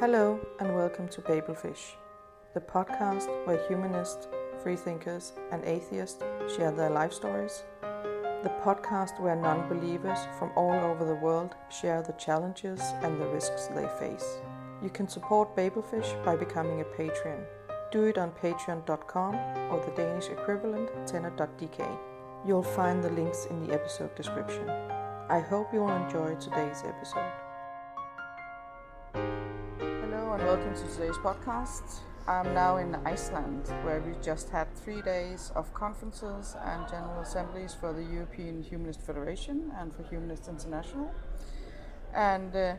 Hello 0.00 0.40
and 0.60 0.74
welcome 0.74 1.08
to 1.08 1.20
Babelfish, 1.20 1.92
the 2.54 2.60
podcast 2.60 3.28
where 3.46 3.62
humanists, 3.68 4.28
freethinkers, 4.62 5.34
and 5.52 5.62
atheists 5.62 6.24
share 6.56 6.72
their 6.72 6.88
life 6.88 7.12
stories. 7.12 7.64
The 7.82 8.50
podcast 8.64 9.20
where 9.20 9.36
non 9.36 9.68
believers 9.68 10.18
from 10.38 10.52
all 10.56 10.72
over 10.72 11.04
the 11.04 11.16
world 11.16 11.54
share 11.68 12.00
the 12.00 12.14
challenges 12.14 12.80
and 13.02 13.20
the 13.20 13.26
risks 13.26 13.66
they 13.74 13.86
face. 13.98 14.38
You 14.82 14.88
can 14.88 15.06
support 15.06 15.54
Babelfish 15.54 16.24
by 16.24 16.34
becoming 16.34 16.80
a 16.80 16.84
patron. 16.84 17.44
Do 17.92 18.04
it 18.04 18.16
on 18.16 18.32
patreon.com 18.42 19.34
or 19.70 19.84
the 19.84 19.92
Danish 19.94 20.30
equivalent 20.30 20.88
tenor.dk. 21.06 21.98
You'll 22.46 22.62
find 22.62 23.04
the 23.04 23.10
links 23.10 23.44
in 23.50 23.66
the 23.66 23.74
episode 23.74 24.14
description. 24.14 24.66
I 25.28 25.40
hope 25.40 25.74
you 25.74 25.80
will 25.80 25.94
enjoy 25.94 26.36
today's 26.36 26.84
episode. 26.86 27.39
Welcome 30.60 30.88
to 30.88 30.94
today's 30.94 31.16
podcast. 31.16 32.00
I'm 32.28 32.52
now 32.52 32.76
in 32.76 32.94
Iceland, 33.06 33.66
where 33.82 34.02
we've 34.02 34.20
just 34.20 34.50
had 34.50 34.66
three 34.74 35.00
days 35.00 35.50
of 35.54 35.72
conferences 35.72 36.54
and 36.62 36.86
general 36.86 37.18
assemblies 37.22 37.72
for 37.72 37.94
the 37.94 38.02
European 38.02 38.62
Humanist 38.62 39.00
Federation 39.00 39.72
and 39.78 39.90
for 39.94 40.02
Humanist 40.02 40.48
International, 40.48 41.10
and 42.14 42.54
uh, 42.54 42.74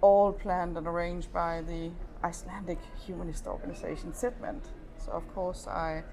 all 0.00 0.32
planned 0.32 0.78
and 0.78 0.86
arranged 0.86 1.32
by 1.32 1.62
the 1.62 1.90
Icelandic 2.22 2.78
humanist 3.04 3.48
organization 3.48 4.12
Siðmennt. 4.12 4.66
So, 4.98 5.10
of 5.10 5.26
course, 5.34 5.66
I 5.66 6.04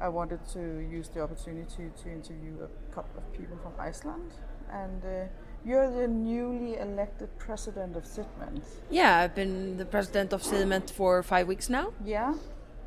I 0.00 0.08
wanted 0.08 0.40
to 0.54 0.80
use 0.90 1.08
the 1.08 1.20
opportunity 1.20 1.92
to 2.02 2.10
interview 2.10 2.54
a 2.64 2.92
couple 2.92 3.16
of 3.16 3.32
people 3.32 3.58
from 3.58 3.74
Iceland 3.78 4.32
and. 4.72 5.04
Uh, 5.04 5.26
you're 5.68 5.90
the 5.90 6.08
newly 6.08 6.78
elected 6.78 7.28
president 7.38 7.94
of 7.94 8.04
Siðmennt. 8.04 8.62
Yeah, 8.90 9.18
I've 9.18 9.34
been 9.34 9.76
the 9.76 9.84
president 9.84 10.32
of 10.32 10.42
Siðmennt 10.42 10.90
for 10.90 11.22
five 11.22 11.46
weeks 11.46 11.68
now. 11.68 11.92
Yeah. 12.04 12.34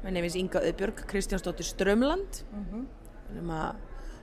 My 0.03 0.09
name 0.09 0.23
is 0.23 0.35
Inga 0.35 0.59
Auðbjörg 0.59 1.05
Kristjánsdóttir 1.05 1.63
Straumland. 1.63 2.43
Mm-hmm. 2.55 2.83
I'm 3.37 3.49
a 3.51 3.75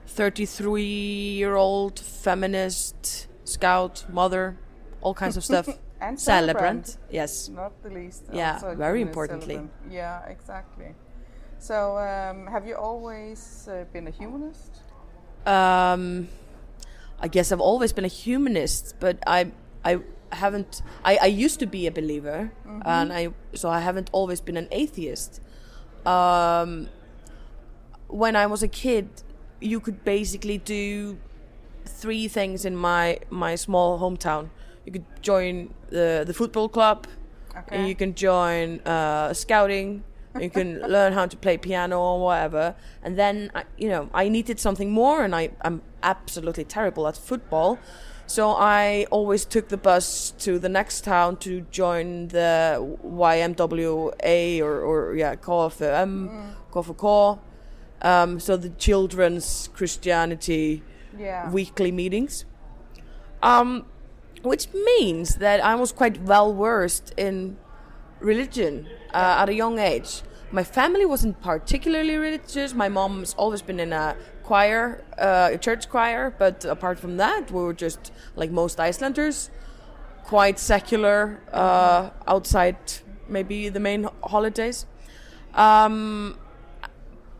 33 0.07 0.83
year 0.83 1.55
old 1.55 1.99
feminist, 1.99 3.27
scout, 3.45 4.05
mother, 4.09 4.57
all 5.01 5.13
kinds 5.13 5.37
of 5.37 5.45
stuff. 5.45 5.69
and 6.01 6.19
Celebrant, 6.19 6.97
yes. 7.09 7.47
Not 7.47 7.81
the 7.81 7.89
least. 7.89 8.23
Yeah, 8.33 8.75
very 8.75 9.01
importantly. 9.01 9.55
celebrant. 9.55 9.91
Yeah, 9.91 10.25
exactly. 10.25 10.95
So, 11.59 11.97
um, 11.97 12.47
have 12.47 12.67
you 12.67 12.75
always 12.75 13.69
uh, 13.71 13.85
been 13.93 14.07
a 14.07 14.11
humanist? 14.11 14.81
Um, 15.45 16.27
I 17.21 17.27
guess 17.27 17.51
I've 17.51 17.59
always 17.61 17.91
been 17.93 18.05
a 18.05 18.09
humanist, 18.23 18.95
but 18.99 19.17
I 19.27 19.51
I 19.83 19.99
haven't. 20.31 20.81
I, 21.03 21.17
I 21.21 21.25
used 21.25 21.59
to 21.59 21.65
be 21.65 21.87
a 21.87 21.91
believer, 21.91 22.51
and 22.85 23.11
I 23.13 23.29
so 23.53 23.69
I 23.69 23.79
haven't 23.79 24.09
always 24.11 24.41
been 24.41 24.57
an 24.57 24.67
atheist. 24.71 25.41
Um, 26.05 26.87
when 28.07 28.35
I 28.35 28.45
was 28.47 28.63
a 28.63 28.67
kid, 28.67 29.07
you 29.59 29.79
could 29.79 30.03
basically 30.03 30.57
do 30.57 31.17
three 31.85 32.27
things 32.27 32.65
in 32.65 32.75
my 32.75 33.19
my 33.29 33.55
small 33.55 33.99
hometown. 33.99 34.49
You 34.85 34.91
could 34.93 35.05
join 35.21 35.73
the 35.89 36.23
the 36.25 36.33
football 36.33 36.69
club, 36.69 37.07
Okay. 37.57 37.75
and 37.75 37.87
you 37.87 37.95
can 37.95 38.15
join 38.15 38.79
uh, 38.85 39.33
scouting. 39.33 40.03
You 40.39 40.49
can 40.49 40.79
learn 40.81 41.13
how 41.13 41.25
to 41.25 41.35
play 41.35 41.57
piano 41.57 41.99
or 41.99 42.19
whatever. 42.21 42.75
And 43.01 43.17
then, 43.17 43.51
I, 43.55 43.63
you 43.77 43.89
know, 43.89 44.09
I 44.13 44.29
needed 44.29 44.59
something 44.59 44.91
more, 44.91 45.23
and 45.23 45.35
I, 45.35 45.49
I'm 45.61 45.81
absolutely 46.03 46.65
terrible 46.65 47.07
at 47.07 47.17
football. 47.17 47.79
So 48.27 48.51
I 48.51 49.07
always 49.09 49.43
took 49.43 49.69
the 49.69 49.77
bus 49.77 50.31
to 50.39 50.59
the 50.59 50.69
next 50.69 51.03
town 51.03 51.37
to 51.37 51.61
join 51.71 52.27
the 52.27 52.77
YMWA 53.03 54.61
or, 54.61 54.81
or 54.81 55.15
yeah, 55.15 55.35
KFM, 55.35 56.53
KFK. 56.71 57.39
Um, 58.01 58.39
so 58.39 58.55
the 58.55 58.69
children's 58.69 59.69
Christianity 59.73 60.83
yeah. 61.17 61.49
weekly 61.49 61.91
meetings. 61.91 62.45
Um, 63.41 63.85
which 64.43 64.67
means 64.73 65.35
that 65.35 65.59
I 65.63 65.75
was 65.75 65.91
quite 65.91 66.21
well 66.21 66.53
versed 66.53 67.13
in 67.17 67.57
religion 68.19 68.87
uh, 69.13 69.41
at 69.41 69.49
a 69.49 69.53
young 69.53 69.79
age. 69.79 70.21
My 70.51 70.63
family 70.63 71.05
wasn't 71.05 71.41
particularly 71.41 72.15
religious. 72.17 72.73
My 72.73 72.89
mom's 72.89 73.33
always 73.35 73.61
been 73.61 73.79
in 73.79 73.93
a 73.93 74.15
choir, 74.43 75.03
uh, 75.17 75.49
a 75.53 75.57
church 75.57 75.89
choir, 75.89 76.33
but 76.37 76.65
apart 76.65 76.97
from 76.99 77.17
that, 77.17 77.51
we 77.51 77.61
were 77.61 77.73
just 77.73 78.11
like 78.35 78.49
most 78.49 78.79
Icelanders, 78.79 79.51
quite 80.23 80.57
secular 80.57 81.39
uh, 81.53 82.09
outside 82.27 82.77
maybe 83.27 83.69
the 83.69 83.79
main 83.79 84.09
holidays. 84.23 84.87
Um, 85.53 86.37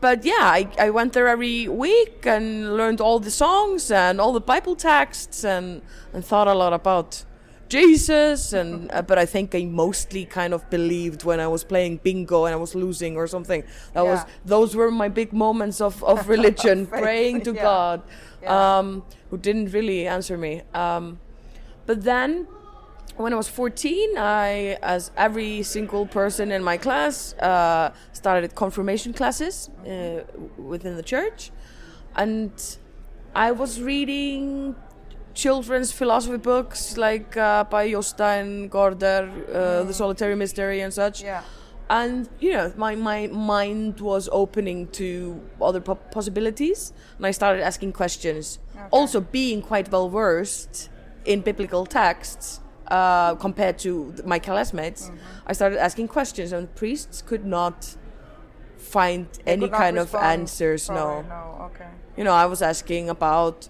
but 0.00 0.24
yeah, 0.24 0.38
I, 0.40 0.68
I 0.78 0.90
went 0.90 1.12
there 1.12 1.28
every 1.28 1.68
week 1.68 2.24
and 2.26 2.76
learned 2.76 3.00
all 3.00 3.18
the 3.18 3.30
songs 3.30 3.90
and 3.90 4.20
all 4.20 4.32
the 4.32 4.40
Bible 4.40 4.76
texts 4.76 5.44
and, 5.44 5.82
and 6.12 6.24
thought 6.24 6.48
a 6.48 6.54
lot 6.54 6.72
about 6.72 7.24
Jesus. 7.70 8.52
And 8.52 8.90
uh, 8.92 9.00
but 9.00 9.18
I 9.18 9.24
think 9.24 9.54
I 9.54 9.64
mostly 9.64 10.26
kind 10.26 10.52
of 10.52 10.68
believed 10.68 11.24
when 11.24 11.40
I 11.40 11.46
was 11.46 11.64
playing 11.64 12.00
bingo 12.02 12.44
and 12.44 12.52
I 12.52 12.56
was 12.58 12.74
losing 12.74 13.16
or 13.16 13.26
something. 13.26 13.64
That 13.94 14.04
was 14.04 14.20
those 14.44 14.76
were 14.76 14.90
my 14.90 15.08
big 15.08 15.32
moments 15.32 15.80
of, 15.80 16.04
of 16.04 16.28
religion, 16.36 16.86
praying 16.86 17.42
to 17.42 17.52
yeah. 17.54 17.62
God, 17.62 18.02
Yeah. 18.42 18.78
um, 18.78 19.04
who 19.30 19.38
didn't 19.38 19.72
really 19.72 20.06
answer 20.06 20.36
me. 20.36 20.62
Um, 20.74 21.18
but 21.86 22.02
then 22.04 22.46
when 23.16 23.32
I 23.32 23.36
was 23.36 23.48
14, 23.48 24.16
I, 24.16 24.78
as 24.82 25.10
every 25.16 25.62
single 25.62 26.06
person 26.06 26.50
in 26.50 26.62
my 26.64 26.76
class, 26.78 27.34
uh, 27.34 27.92
started 28.12 28.54
confirmation 28.54 29.12
classes 29.12 29.68
uh, 29.86 30.22
within 30.56 30.96
the 30.96 31.02
church. 31.02 31.50
And 32.16 32.52
I 33.34 33.52
was 33.52 33.80
reading 33.80 34.74
children's 35.34 35.92
philosophy 35.92 36.36
books 36.36 36.96
like 36.96 37.36
uh, 37.36 37.64
by 37.64 37.88
Jostein 37.90 38.68
Gaarder, 38.68 39.28
uh, 39.54 39.82
The 39.84 39.92
Solitaire 39.94 40.36
Mystery, 40.36 40.80
and 40.80 40.92
such. 40.92 41.22
Yeah. 41.22 41.42
And, 41.88 42.28
you 42.38 42.52
know, 42.52 42.72
my, 42.76 42.94
my 42.94 43.26
mind 43.26 44.00
was 44.00 44.28
opening 44.30 44.88
to 44.88 45.40
other 45.60 45.80
po- 45.80 45.96
possibilities. 45.96 46.92
And 47.16 47.26
I 47.26 47.32
started 47.32 47.62
asking 47.62 47.92
questions. 47.92 48.58
Also, 48.92 49.20
being 49.20 49.60
quite 49.60 49.90
well 49.90 50.08
versed 50.08 50.88
in 51.24 51.40
biblical 51.40 51.84
texts 51.86 52.60
uh, 52.88 53.34
compared 53.34 53.78
to 53.80 54.14
my 54.24 54.38
classmates, 54.38 55.10
I 55.46 55.52
started 55.52 55.78
asking 55.80 56.08
questions, 56.08 56.52
and 56.52 56.72
priests 56.74 57.22
could 57.22 57.44
not 57.44 57.96
find 58.78 59.26
any 59.46 59.66
not 59.68 59.78
kind 59.78 59.98
of 59.98 60.14
answers. 60.14 60.86
probably, 60.86 61.28
No, 61.28 61.28
No. 61.28 61.64
Okay. 61.74 61.88
you 62.16 62.24
know, 62.24 62.32
I 62.32 62.46
was 62.46 62.62
asking 62.62 63.10
about 63.10 63.68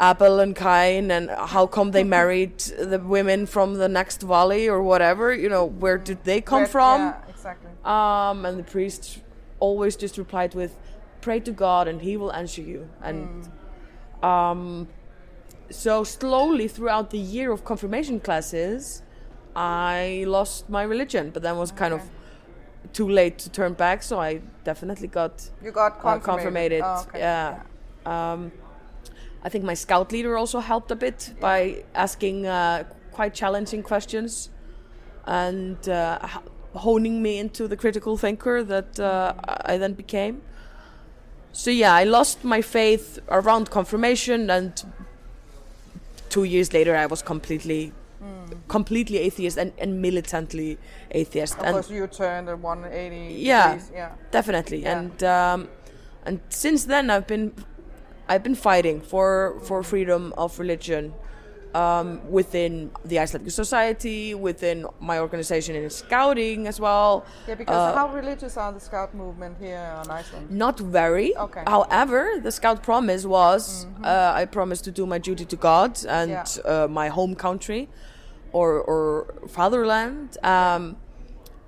Abel 0.00 0.40
and 0.40 0.54
Cain 0.54 1.10
and 1.10 1.30
how 1.30 1.66
come 1.66 1.90
they 1.92 2.04
married 2.18 2.58
the 2.58 2.98
women 2.98 3.46
from 3.46 3.74
the 3.74 3.88
next 3.88 4.22
valley 4.22 4.68
or 4.68 4.82
whatever. 4.82 5.32
You 5.32 5.48
know, 5.48 5.64
where 5.64 5.98
did 5.98 6.24
they 6.24 6.40
come 6.40 6.60
Where- 6.60 6.66
from? 6.66 7.00
Yeah. 7.00 7.16
Exactly. 7.28 7.70
Um, 7.84 8.44
and 8.44 8.58
the 8.58 8.64
priest 8.64 9.20
always 9.60 9.94
just 9.96 10.18
replied 10.18 10.54
with, 10.54 10.74
"Pray 11.20 11.38
to 11.40 11.52
God, 11.52 11.86
and 11.88 12.02
He 12.02 12.16
will 12.16 12.32
answer 12.32 12.60
you." 12.60 12.88
And 13.02 13.48
um, 14.22 14.88
so 15.70 16.02
slowly 16.04 16.66
throughout 16.68 17.10
the 17.10 17.18
year 17.18 17.52
of 17.52 17.64
confirmation 17.64 18.18
classes, 18.20 19.02
I 19.54 20.24
lost 20.26 20.68
my 20.68 20.82
religion, 20.82 21.30
but 21.30 21.42
then 21.42 21.56
was 21.56 21.70
kind 21.72 21.94
of 21.94 22.02
too 22.92 23.08
late 23.08 23.38
to 23.38 23.50
turn 23.50 23.74
back. 23.74 24.02
So 24.02 24.18
I 24.20 24.40
definitely 24.64 25.08
got 25.08 25.48
You 25.62 25.70
got 25.72 25.92
uh, 26.04 26.18
confirmated. 26.18 26.82
confirmated. 26.82 26.82
Oh, 26.84 27.04
okay. 27.08 27.18
Yeah. 27.20 27.62
Um, 28.04 28.52
I 29.46 29.48
think 29.48 29.64
my 29.64 29.74
scout 29.74 30.10
leader 30.10 30.36
also 30.36 30.58
helped 30.58 30.90
a 30.90 30.96
bit 30.96 31.32
by 31.40 31.84
asking 31.94 32.46
uh, 32.46 32.82
quite 33.12 33.32
challenging 33.32 33.84
questions 33.84 34.50
and 35.24 35.88
uh, 35.88 36.18
honing 36.74 37.22
me 37.22 37.38
into 37.38 37.68
the 37.68 37.76
critical 37.76 38.16
thinker 38.16 38.64
that 38.64 38.98
uh, 38.98 39.34
I 39.64 39.76
then 39.78 39.92
became. 39.94 40.42
So 41.52 41.70
yeah, 41.70 41.94
I 41.94 42.02
lost 42.02 42.42
my 42.44 42.60
faith 42.60 43.20
around 43.28 43.70
confirmation, 43.70 44.50
and 44.50 44.72
two 46.28 46.42
years 46.44 46.72
later, 46.72 46.96
I 46.96 47.06
was 47.06 47.22
completely, 47.22 47.92
completely 48.66 49.18
atheist 49.18 49.56
and, 49.58 49.72
and 49.78 50.02
militantly 50.02 50.76
atheist. 51.12 51.56
Of 51.60 51.72
course, 51.72 51.88
you 51.90 52.08
turned 52.08 52.48
a 52.48 52.56
180 52.56 53.34
Yeah. 53.34 53.68
degrees. 53.74 53.90
Yeah. 53.94 54.10
definitely 54.32 54.82
Yeah. 54.82 54.98
and 54.98 55.22
um, 55.24 55.68
and 56.26 56.40
since 56.48 56.84
then 56.86 57.08
i've 57.08 57.26
been 57.28 57.52
i've 58.28 58.42
been 58.42 58.54
fighting 58.70 59.00
for 59.00 59.58
for 59.62 59.82
freedom 59.82 60.32
of 60.36 60.58
religion 60.58 61.12
um, 61.74 62.08
within 62.30 62.90
the 63.04 63.18
icelandic 63.18 63.52
society 63.52 64.34
within 64.34 64.86
my 65.00 65.18
organization 65.18 65.76
in 65.76 65.90
scouting 65.90 66.66
as 66.66 66.80
well 66.80 67.24
Yeah, 67.46 67.54
because 67.62 67.76
Uh, 67.92 67.94
how 68.00 68.08
religious 68.14 68.56
are 68.56 68.72
the 68.72 68.80
scout 68.80 69.12
movement 69.14 69.58
here 69.60 69.86
on 70.00 70.06
Iceland? 70.20 70.50
not 70.50 70.76
very 70.80 71.36
Okay. 71.36 71.64
however 71.66 72.22
the 72.46 72.50
scout 72.58 72.82
promise 72.82 73.22
was 73.26 73.86
uh, 74.04 74.40
i 74.40 74.44
promised 74.46 74.84
to 74.84 74.90
do 75.00 75.04
my 75.06 75.18
duty 75.18 75.44
to 75.44 75.56
god 75.56 75.92
and 76.20 76.30
Yeah. 76.30 76.44
uh, 76.72 76.88
my 76.88 77.08
home 77.18 77.34
country 77.34 77.82
or, 78.52 78.70
or 78.92 79.34
fatherland 79.48 80.28
um, 80.42 80.96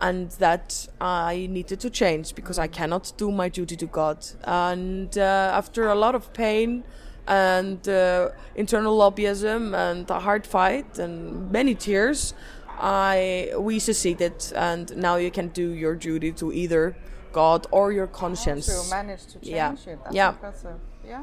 and 0.00 0.30
that 0.32 0.88
I 1.00 1.48
needed 1.50 1.80
to 1.80 1.90
change 1.90 2.34
because 2.34 2.58
I 2.58 2.68
cannot 2.68 3.12
do 3.16 3.30
my 3.32 3.48
duty 3.48 3.76
to 3.76 3.86
God. 3.86 4.24
And 4.44 5.16
uh, 5.18 5.50
after 5.54 5.88
a 5.88 5.94
lot 5.94 6.14
of 6.14 6.32
pain 6.32 6.84
and 7.26 7.86
uh, 7.88 8.30
internal 8.54 8.96
lobbyism 8.96 9.74
and 9.74 10.08
a 10.10 10.20
hard 10.20 10.46
fight 10.46 10.98
and 10.98 11.50
many 11.50 11.74
tears, 11.74 12.34
I 12.80 13.52
we 13.58 13.80
succeeded, 13.80 14.52
and 14.54 14.96
now 14.96 15.16
you 15.16 15.30
can 15.32 15.48
do 15.48 15.70
your 15.70 15.96
duty 15.96 16.30
to 16.32 16.52
either 16.52 16.96
God 17.32 17.66
or 17.72 17.90
your 17.92 18.06
conscience. 18.06 18.66
So 18.66 18.82
you 18.84 18.90
managed 18.90 19.30
to 19.30 19.38
change 19.40 19.50
Yeah. 19.52 19.72
it. 19.72 19.98
That's 20.40 20.64
Yeah. 20.64 20.74
Yeah. 21.04 21.22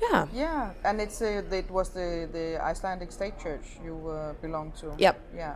Yeah. 0.00 0.26
Yeah, 0.34 0.70
and 0.84 1.00
it's 1.00 1.22
uh, 1.22 1.42
it 1.50 1.70
was 1.70 1.88
the 1.90 2.28
the 2.30 2.60
Icelandic 2.62 3.10
State 3.10 3.38
Church 3.38 3.78
you 3.82 3.96
uh, 4.08 4.34
belong 4.42 4.72
to. 4.80 4.92
Yep. 4.98 5.16
Yeah, 5.34 5.54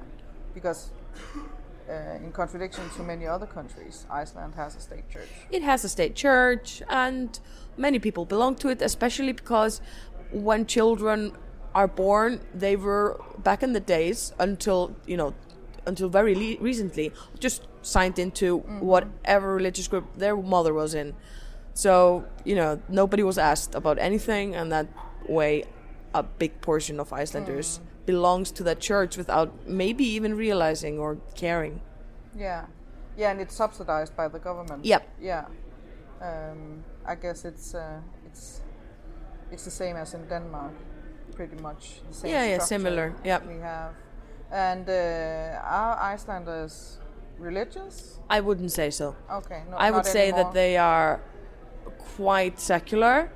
because 0.54 0.90
uh, 1.90 2.24
in 2.24 2.32
contradiction 2.32 2.88
to 2.96 3.02
many 3.02 3.26
other 3.26 3.46
countries, 3.46 4.06
Iceland 4.10 4.54
has 4.54 4.76
a 4.76 4.80
state 4.80 5.08
church. 5.10 5.28
It 5.50 5.62
has 5.62 5.84
a 5.84 5.88
state 5.88 6.14
church, 6.14 6.82
and 6.88 7.38
many 7.76 7.98
people 7.98 8.24
belong 8.24 8.54
to 8.56 8.68
it, 8.68 8.80
especially 8.82 9.32
because 9.32 9.80
when 10.30 10.66
children 10.66 11.32
are 11.74 11.88
born, 11.88 12.40
they 12.54 12.76
were 12.76 13.20
back 13.38 13.62
in 13.62 13.72
the 13.72 13.80
days 13.80 14.32
until 14.38 14.94
you 15.06 15.16
know, 15.16 15.34
until 15.86 16.08
very 16.08 16.34
le- 16.34 16.62
recently, 16.62 17.12
just 17.38 17.66
signed 17.82 18.18
into 18.18 18.58
whatever 18.58 19.54
religious 19.54 19.88
group 19.88 20.04
their 20.16 20.36
mother 20.36 20.72
was 20.72 20.94
in. 20.94 21.14
So 21.74 22.24
you 22.44 22.54
know, 22.54 22.80
nobody 22.88 23.22
was 23.22 23.38
asked 23.38 23.74
about 23.74 23.98
anything, 23.98 24.54
and 24.54 24.70
that 24.70 24.86
way, 25.28 25.64
a 26.14 26.22
big 26.22 26.60
portion 26.60 27.00
of 27.00 27.12
Icelanders 27.12 27.80
belongs 28.10 28.50
to 28.52 28.62
that 28.64 28.80
church 28.80 29.16
without 29.16 29.48
maybe 29.66 30.04
even 30.16 30.32
realizing 30.46 30.94
or 30.98 31.10
caring. 31.34 31.80
Yeah, 32.36 32.66
yeah, 33.16 33.30
and 33.32 33.40
it's 33.40 33.54
subsidized 33.54 34.16
by 34.16 34.28
the 34.28 34.38
government. 34.38 34.84
Yep. 34.84 35.02
Yeah, 35.20 35.44
um, 36.28 36.60
I 37.12 37.14
guess 37.22 37.44
it's 37.44 37.74
uh, 37.74 38.00
it's 38.28 38.62
it's 39.52 39.64
the 39.64 39.70
same 39.82 39.96
as 40.02 40.14
in 40.14 40.22
Denmark, 40.28 40.74
pretty 41.34 41.58
much 41.62 41.82
the 42.08 42.14
same. 42.14 42.30
Yeah, 42.32 42.44
yeah, 42.50 42.58
similar, 42.74 43.06
Yeah, 43.24 43.40
We 43.46 43.60
have, 43.60 43.92
and 44.50 44.88
uh, 44.88 45.76
are 45.78 46.14
Icelanders 46.14 46.98
religious? 47.38 48.18
I 48.36 48.40
wouldn't 48.40 48.72
say 48.72 48.90
so. 48.90 49.14
Okay, 49.38 49.62
no, 49.70 49.76
I 49.86 49.90
would 49.90 50.06
say 50.06 50.28
anymore. 50.28 50.44
that 50.44 50.52
they 50.52 50.76
are 50.76 51.20
quite 52.16 52.60
secular. 52.60 53.30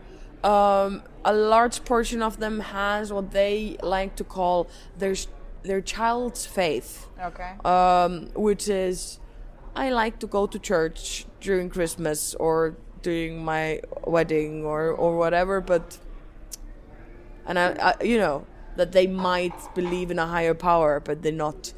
Um, 0.44 1.02
a 1.24 1.32
large 1.32 1.84
portion 1.84 2.20
of 2.22 2.38
them 2.38 2.60
has 2.60 3.12
what 3.12 3.30
they 3.30 3.78
like 3.82 4.14
to 4.16 4.24
call 4.24 4.68
their 4.98 5.14
their 5.62 5.80
child's 5.80 6.44
faith, 6.44 7.08
Okay. 7.18 7.52
um, 7.64 8.28
which 8.34 8.68
is 8.68 9.18
I 9.74 9.88
like 9.90 10.18
to 10.18 10.26
go 10.26 10.46
to 10.46 10.58
church 10.58 11.24
during 11.40 11.70
Christmas 11.70 12.34
or 12.34 12.76
during 13.00 13.42
my 13.44 13.80
wedding 14.06 14.64
or 14.66 14.90
or 14.92 15.16
whatever, 15.16 15.62
but 15.62 15.98
and 17.46 17.58
I, 17.58 17.94
I 17.98 18.04
you 18.04 18.18
know 18.18 18.44
that 18.76 18.92
they 18.92 19.06
might 19.06 19.58
believe 19.74 20.10
in 20.10 20.18
a 20.18 20.26
higher 20.26 20.54
power, 20.54 21.00
but 21.00 21.22
they're 21.22 21.32
not 21.48 21.72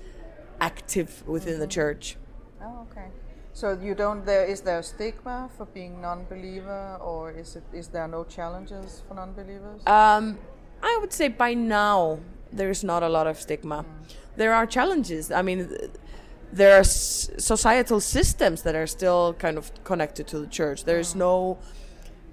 active 0.60 1.22
within 1.28 1.60
the 1.60 1.66
church. 1.68 2.16
Oh, 2.60 2.86
okay. 2.90 3.06
So 3.56 3.72
you 3.82 3.94
don't 3.94 4.26
there 4.26 4.44
is 4.44 4.60
there 4.60 4.80
a 4.80 4.82
stigma 4.82 5.48
for 5.56 5.64
being 5.64 6.02
non-believer, 6.02 6.98
or 7.00 7.30
is 7.30 7.56
it 7.56 7.64
is 7.72 7.88
there 7.88 8.06
no 8.06 8.22
challenges 8.24 9.02
for 9.08 9.14
non-believers? 9.14 9.80
Um, 9.86 10.38
I 10.82 10.98
would 11.00 11.10
say 11.10 11.28
by 11.28 11.54
now 11.54 12.18
there's 12.52 12.84
not 12.84 13.02
a 13.02 13.08
lot 13.08 13.26
of 13.26 13.40
stigma. 13.40 13.86
There 14.36 14.52
are 14.52 14.66
challenges. 14.66 15.32
I 15.32 15.40
mean, 15.40 15.70
there 16.52 16.76
are 16.76 16.80
s- 16.80 17.30
societal 17.38 18.00
systems 18.00 18.60
that 18.64 18.74
are 18.74 18.86
still 18.86 19.32
kind 19.38 19.56
of 19.56 19.72
connected 19.84 20.26
to 20.32 20.38
the 20.38 20.46
church. 20.58 20.84
There's 20.84 21.14
no, 21.14 21.56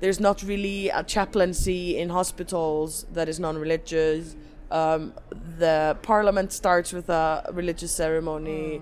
there's 0.02 0.20
not 0.20 0.44
really 0.44 0.90
a 0.90 1.04
chaplaincy 1.04 1.98
in 1.98 2.10
hospitals 2.10 3.06
that 3.14 3.30
is 3.30 3.40
non-religious. 3.40 4.36
Um, 4.72 5.14
the 5.58 5.98
parliament 6.02 6.52
starts 6.52 6.92
with 6.92 7.08
a 7.08 7.50
religious 7.54 7.94
ceremony. 7.94 8.81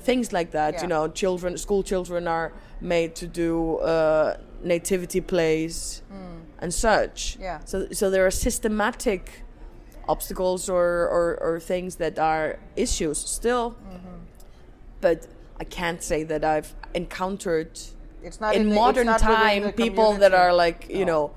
Things 0.00 0.32
like 0.32 0.50
that, 0.52 0.74
Yeah. 0.74 0.82
you 0.82 0.88
know, 0.88 1.08
children, 1.08 1.56
school 1.58 1.82
children 1.82 2.26
are 2.28 2.52
made 2.80 3.14
to 3.16 3.26
do 3.26 3.76
uh, 3.78 4.36
nativity 4.62 5.20
plays 5.20 6.02
and 6.60 6.72
such. 6.72 7.36
Yeah. 7.40 7.60
So, 7.64 7.88
so 7.92 8.10
there 8.10 8.24
are 8.26 8.30
systematic 8.30 9.42
obstacles 10.08 10.68
or, 10.68 10.84
or, 11.08 11.38
or 11.40 11.60
things 11.60 11.96
that 11.96 12.18
are 12.18 12.58
issues 12.76 13.18
still. 13.18 13.76
But 15.00 15.26
I 15.60 15.64
can't 15.64 16.02
say 16.02 16.24
that 16.24 16.44
I've 16.44 16.74
encountered 16.94 17.78
it's 18.22 18.40
not 18.40 18.54
in 18.54 18.68
the- 18.70 18.74
modern 18.74 19.06
time 19.18 19.72
people 19.72 20.14
that 20.14 20.32
are 20.32 20.52
like, 20.54 20.88
you 20.88 21.04
No. 21.04 21.12
know, 21.12 21.30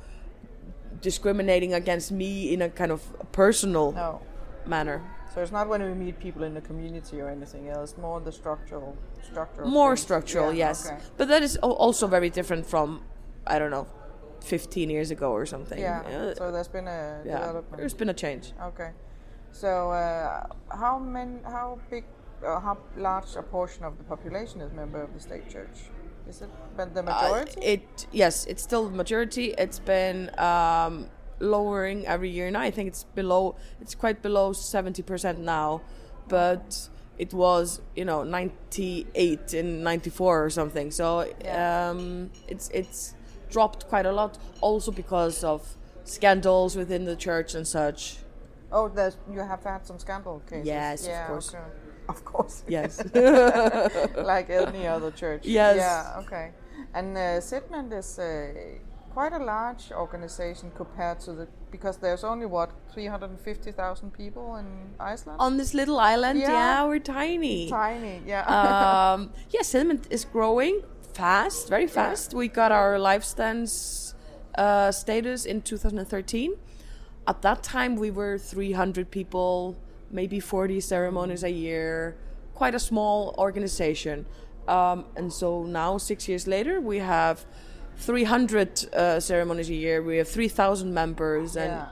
discriminating 1.01 1.74
against 1.74 2.12
me 2.12 2.53
in 2.53 2.62
a 2.62 2.69
kind 2.69 2.92
of 2.92 3.01
personal 3.31 3.92
No. 3.92 4.21
manner. 4.65 5.01
So 5.38 5.44
it's 5.44 5.51
not 5.51 5.68
when 5.69 5.84
we 5.84 5.94
meet 5.94 6.19
people 6.19 6.42
in 6.42 6.56
the 6.56 6.62
community 6.62 7.22
or 7.22 7.30
anything 7.30 7.69
else. 7.69 7.94
More 7.95 8.19
the 8.19 8.31
structural, 8.31 8.98
structural. 9.22 9.69
More 9.69 9.92
things. 9.92 10.01
structural, 10.01 10.51
Yeah, 10.51 10.69
yes. 10.69 10.88
Okay. 10.88 10.98
But 11.16 11.28
that 11.28 11.44
is 11.44 11.57
also 11.57 12.07
very 12.07 12.31
different 12.31 12.66
from, 12.66 13.04
I 13.45 13.60
don't 13.60 13.69
know, 13.69 13.86
15 14.42 14.89
years 14.89 15.12
ago 15.12 15.31
or 15.31 15.45
something. 15.45 15.78
Yeah. 15.80 16.00
Uh, 16.01 16.34
So 16.34 16.51
there's 16.51 16.68
been 16.68 16.88
a 16.88 17.22
yeah. 17.24 17.38
development. 17.38 17.78
There's 17.78 17.94
been 17.94 18.10
a 18.10 18.16
change. 18.16 18.54
Okay. 18.69 18.89
So 19.51 19.92
uh, 19.92 20.48
how 20.72 20.98
many, 20.98 21.38
how 21.44 21.78
big, 21.92 22.06
uh, 22.44 22.60
how 22.60 22.80
large 22.95 23.36
a 23.36 23.44
portion 23.44 23.84
of 23.86 24.00
the 24.00 24.06
population 24.06 24.60
is 24.62 24.74
member 24.74 25.04
of 25.04 25.13
the 25.13 25.19
state 25.19 25.48
church? 25.48 25.78
Is 26.28 26.42
it 26.42 26.50
but 26.75 26.95
the 26.95 27.01
Uh, 27.01 27.13
majority? 27.13 27.62
it 27.62 28.07
yes, 28.12 28.45
it's 28.48 28.63
still 28.63 28.89
the 28.89 28.98
majority. 29.04 29.54
It's 29.63 29.78
been 29.78 30.31
um, 30.39 31.10
lowering 31.39 32.06
every 32.07 32.30
year 32.30 32.50
now. 32.51 32.62
I 32.62 32.72
think 32.72 32.88
it's 32.88 33.04
below. 33.04 33.56
It's 33.81 33.95
quite 33.95 34.22
below 34.22 34.54
seventy 34.54 35.04
percent 35.04 35.39
now, 35.39 35.81
but 36.28 36.89
it 37.18 37.34
was 37.34 37.81
you 37.95 38.06
know 38.06 38.24
ninety 38.24 39.07
eight 39.16 39.54
in 39.54 39.84
ninety 39.84 40.10
four 40.10 40.44
or 40.45 40.50
something. 40.50 40.92
So 40.92 41.25
Yeah. 41.44 41.89
um, 41.89 42.31
it's 42.48 42.69
it's 42.69 43.13
dropped 43.50 43.88
quite 43.88 44.06
a 44.06 44.12
lot. 44.12 44.38
Also 44.62 44.92
because 44.92 45.44
of 45.44 45.75
scandals 46.04 46.75
within 46.75 47.06
the 47.06 47.16
church 47.16 47.56
and 47.56 47.68
such. 47.68 48.18
oh, 48.72 48.89
there's 48.89 49.18
you 49.31 49.39
have 49.39 49.63
had 49.63 49.86
some 49.86 50.00
scandal 50.00 50.42
cases. 50.50 50.68
Yes, 50.68 51.08
of 51.08 51.27
course. 51.27 51.50
Okay. 51.53 51.63
Of 52.10 52.24
course. 52.24 52.63
Yes. 52.67 53.03
like 54.15 54.50
any 54.50 54.88
other 54.88 55.12
church. 55.12 55.44
Yes. 55.46 55.75
Yeah. 55.77 56.20
Okay. 56.24 56.51
And 56.94 57.17
uh, 57.17 57.41
Siðmennt 57.41 57.91
is 57.94 58.20
uh, 58.20 58.53
quite 59.17 59.33
a 59.33 59.43
large 59.43 59.91
organization 59.91 60.71
compared 60.75 61.19
to 61.19 61.33
the 61.33 61.47
because 61.71 61.97
there's 61.97 62.24
only 62.24 62.45
what 62.45 62.69
350,000 62.93 64.13
people 64.13 64.57
in 64.57 64.67
Iceland. 65.00 65.39
On 65.39 65.57
this 65.57 65.74
little 65.74 66.00
island, 66.00 66.39
Yeah. 66.39 66.51
yeah, 66.51 66.86
we're 66.88 67.00
tiny. 67.00 67.67
Tiny. 67.67 68.21
Yeah. 68.27 68.43
um, 68.57 69.31
yeah, 69.50 69.63
Siðmennt 69.63 70.05
is 70.12 70.24
growing 70.24 70.83
fast, 71.13 71.67
very 71.67 71.88
fast. 71.88 72.36
We 72.36 72.47
got 72.47 72.71
our 72.71 73.00
life 73.00 73.24
stance 73.24 74.13
uh, 74.55 74.91
status 74.91 75.45
in 75.45 75.62
2013. 75.63 76.53
At 77.25 77.41
that 77.41 77.63
time, 77.63 77.95
we 77.95 78.12
were 78.12 78.38
300 78.38 79.09
people, 79.09 79.75
maybe 80.12 80.39
40 80.39 80.79
ceremonies 80.79 81.43
a 81.43 81.50
year, 81.50 82.15
quite 82.53 82.75
a 82.75 82.79
small 82.79 83.33
organization. 83.39 84.27
Um, 84.67 85.05
and 85.15 85.33
so 85.33 85.63
now, 85.63 85.97
six 85.97 86.27
years 86.29 86.45
later, 86.45 86.79
we 86.79 87.00
have 87.00 87.45
300 87.98 88.94
uh, 88.94 89.20
ceremonies 89.20 89.70
a 89.70 89.74
year. 89.74 90.01
We 90.01 90.18
have 90.18 90.27
3,000 90.27 90.94
members, 90.94 91.56
and 91.58 91.72
Yeah. 91.72 91.88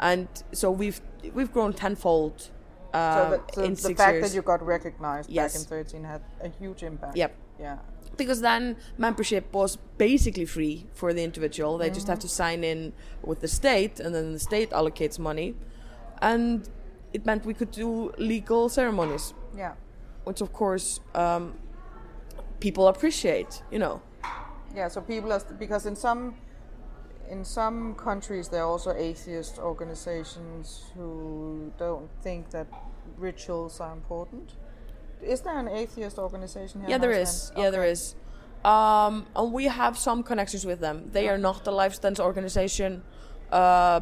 and 0.00 0.28
so 0.52 0.70
we've 0.70 1.00
we've 1.34 1.52
grown 1.52 1.72
tenfold. 1.72 2.48
Uh, 2.94 2.98
so 2.98 3.30
the, 3.30 3.52
so 3.54 3.62
in 3.62 3.70
the 3.74 3.76
six 3.76 4.00
fact 4.00 4.14
years. 4.14 4.30
that 4.30 4.34
you 4.34 4.42
got 4.42 4.64
recognized 4.66 5.30
Yes. 5.30 5.52
back 5.52 5.60
in 5.60 5.68
13 5.68 6.04
had 6.04 6.22
a 6.40 6.48
huge 6.48 6.82
impact. 6.82 7.16
Yep. 7.16 7.32
Yeah. 7.60 7.78
because 8.16 8.40
then 8.42 8.76
membership 8.98 9.44
was 9.54 9.76
basically 9.96 10.44
free 10.44 10.86
for 10.92 11.12
the 11.14 11.22
individual. 11.22 11.78
They 11.78 11.88
just 11.90 12.06
have 12.08 12.18
to 12.20 12.28
sign 12.28 12.64
in 12.64 12.92
with 13.22 13.40
the 13.40 13.48
state, 13.48 13.98
and 14.00 14.14
then 14.14 14.32
the 14.32 14.38
state 14.38 14.70
allocates 14.70 15.18
money, 15.18 15.54
and 16.20 16.68
it 17.12 17.24
meant 17.24 17.46
we 17.46 17.54
could 17.54 17.70
do 17.70 18.12
legal 18.18 18.68
ceremonies, 18.68 19.32
Yeah. 19.56 19.72
which 20.24 20.40
of 20.42 20.52
course 20.52 21.00
um, 21.14 21.54
people 22.60 22.88
appreciate. 22.88 23.62
You 23.70 23.78
know, 23.78 24.02
Yeah, 24.74 24.88
so 24.88 25.00
people 25.00 25.32
are 25.32 25.40
st- 25.40 25.58
because 25.58 25.86
in 25.86 25.96
some 25.96 26.34
in 27.28 27.44
some 27.44 27.94
countries 27.94 28.48
there 28.48 28.62
are 28.62 28.68
also 28.68 28.92
atheist 28.92 29.58
organizations 29.58 30.90
who 30.94 31.72
don't 31.78 32.08
think 32.22 32.50
that 32.50 32.66
rituals 33.16 33.80
are 33.80 33.92
important. 33.92 34.54
Is 35.22 35.40
there 35.42 35.58
an 35.58 35.68
atheist 35.68 36.18
organization 36.18 36.80
here? 36.80 36.90
yeah, 36.90 36.98
there 36.98 37.12
is. 37.12 37.28
is. 37.28 37.52
Yeah, 37.56 37.70
there 37.70 37.84
is. 37.84 38.14
Um, 38.64 39.26
and 39.36 39.52
we 39.52 39.64
have 39.64 39.96
some 39.98 40.22
connections 40.22 40.64
with 40.66 40.80
them. 40.80 41.10
They 41.12 41.28
are 41.28 41.38
not 41.38 41.66
a 41.66 41.70
life 41.70 41.94
stance 41.94 42.20
organization, 42.20 43.02
uh, 43.50 44.00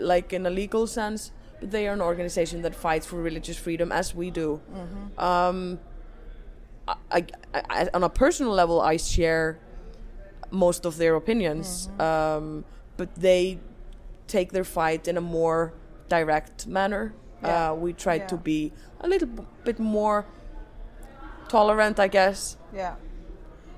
like 0.00 0.32
in 0.32 0.46
a 0.46 0.50
legal 0.50 0.86
sense, 0.86 1.32
but 1.60 1.70
they 1.70 1.86
are 1.88 1.92
an 1.92 2.00
organization 2.00 2.62
that 2.62 2.74
fights 2.74 3.06
for 3.06 3.16
religious 3.16 3.56
freedom 3.56 3.92
as 3.92 4.14
we 4.14 4.30
do. 4.30 4.60
Mm-hmm. 4.72 5.20
Um, 5.20 5.78
I, 6.88 6.94
I, 7.10 7.26
I, 7.70 7.88
on 7.94 8.02
a 8.02 8.08
personal 8.08 8.52
level, 8.52 8.80
I 8.80 8.96
share 8.96 9.58
most 10.52 10.84
of 10.86 10.96
their 10.98 11.14
opinions, 11.16 11.88
Mm-hmm. 11.88 12.00
um, 12.00 12.64
but 12.96 13.08
they 13.16 13.58
take 14.28 14.52
their 14.52 14.64
fight 14.64 15.08
in 15.08 15.16
a 15.16 15.20
more 15.20 15.72
direct 16.08 16.66
manner. 16.66 17.12
Yeah. 17.42 17.72
Uh, 17.72 17.74
we 17.74 17.92
try 17.92 18.18
to 18.18 18.36
be 18.36 18.72
a 19.00 19.08
little 19.08 19.28
b- 19.28 19.42
bit 19.64 19.78
more 19.80 20.24
tolerant, 21.48 21.98
I 21.98 22.08
guess, 22.08 22.56
Yeah. 22.72 22.94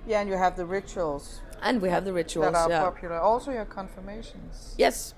Yeah, 0.07 0.21
and 0.21 0.29
you 0.29 0.37
have 0.37 0.55
the 0.57 0.67
rituals 0.67 1.41
and 1.63 1.81
we 1.81 1.89
have 1.89 2.05
the 2.05 2.13
rituals. 2.13 2.53
that 2.53 2.67
are 2.67 2.69
yeah. 2.71 2.81
popular. 2.83 3.17
Also, 3.19 3.51
your 3.53 3.65
confirmations. 3.65 4.75
Yes, 4.77 5.15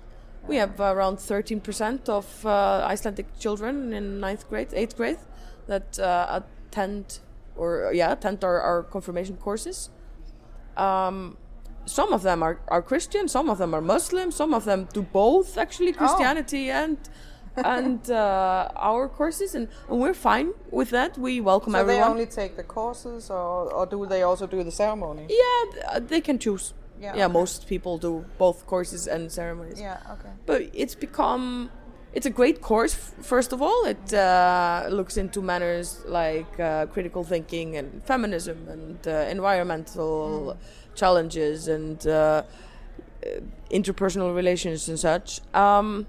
we 0.47 0.57
have 0.57 0.79
around 0.79 1.17
13% 1.19 2.09
of 2.09 2.47
uh, 2.47 2.87
Icelandic 2.87 3.27
children 3.41 3.93
in 3.93 4.21
ninth 4.21 4.49
grade, 4.49 4.69
eighth 4.73 4.97
grade 4.97 5.19
that 5.67 5.99
uh, 5.99 6.41
attend 6.71 7.19
or 7.57 7.91
yeah 7.93 8.13
attend 8.13 8.45
our, 8.45 8.61
our 8.61 8.83
confirmation 8.85 9.37
courses. 9.39 9.91
Um, 10.77 11.37
some 11.87 12.13
of 12.13 12.23
them 12.23 12.43
are, 12.43 12.59
are 12.69 12.83
Christian, 12.83 13.29
some 13.29 13.49
of 13.49 13.59
them 13.59 13.75
are 13.75 13.81
Muslim, 13.81 14.31
some 14.31 14.53
of 14.55 14.65
them 14.65 14.89
do 14.93 15.03
both 15.03 15.57
actually 15.57 15.93
Christianity 15.93 16.71
and 16.71 16.99
and 17.65 18.11
uh, 18.11 18.69
our 18.77 19.09
courses, 19.09 19.55
and, 19.55 19.69
and 19.89 19.99
we're 19.99 20.13
fine 20.15 20.53
with 20.71 20.91
that. 20.91 21.17
We 21.17 21.41
welcome 21.41 21.73
So 21.73 21.79
everyone. 21.79 22.03
they 22.03 22.11
only 22.11 22.27
take 22.27 22.57
the 22.57 22.63
courses, 22.63 23.31
or, 23.31 23.73
or 23.73 23.87
do 23.87 24.05
they 24.07 24.23
also 24.23 24.47
do 24.47 24.63
the 24.63 24.71
ceremony? 24.71 25.27
yeah, 25.31 25.81
uh, 25.93 26.01
they 26.01 26.21
can 26.21 26.39
choose. 26.39 26.75
Yeah, 27.01 27.15
yeah 27.17 27.25
okay. 27.27 27.33
most 27.33 27.67
people 27.67 27.99
do 27.99 28.25
both 28.39 28.67
courses 28.67 29.07
and 29.07 29.31
ceremonies. 29.31 29.81
Yeah. 29.81 29.99
Okay. 30.13 30.31
but 30.47 30.63
it's 30.73 30.95
become 30.95 31.71
it's 32.15 32.25
a 32.25 32.31
great 32.31 32.63
course 32.63 32.95
first 33.21 33.53
of 33.53 33.61
all 33.61 33.85
it 33.85 34.15
uh, 34.15 34.87
looks 34.89 35.19
into 35.19 35.43
manners 35.43 36.03
like 36.07 36.59
uh, 36.59 36.87
critical 36.87 37.23
thinking 37.23 37.77
and 37.77 38.03
feminism 38.07 38.67
and 38.69 39.07
uh, 39.07 39.11
environmental 39.29 40.57
challenges 40.97 41.69
and 41.69 42.07
uh, 42.07 42.43
interpersonal 43.71 44.35
relations 44.35 44.89
and 44.89 44.99
such 44.99 45.41
um, 45.55 46.07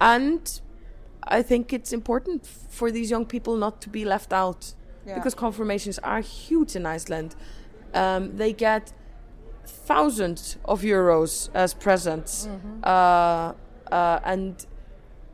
and 0.00 0.60
i 1.24 1.42
think 1.42 1.72
it's 1.72 1.92
important 1.92 2.46
for 2.46 2.90
these 2.90 3.10
young 3.10 3.24
people 3.26 3.56
not 3.56 3.80
to 3.80 3.88
be 3.88 4.04
left 4.04 4.32
out 4.32 4.74
Yeah. 5.06 5.14
because 5.14 5.34
confirmations 5.34 5.98
are 6.00 6.20
huge 6.20 6.76
in 6.76 6.84
iceland 6.86 7.34
um, 7.94 8.36
they 8.36 8.52
get 8.52 8.92
thousands 9.86 10.56
of 10.64 10.82
euros 10.82 11.48
as 11.54 11.74
presents, 11.74 12.46
Mm-hmm. 12.46 12.80
uh, 12.84 13.52
uh, 13.90 14.20
and 14.24 14.66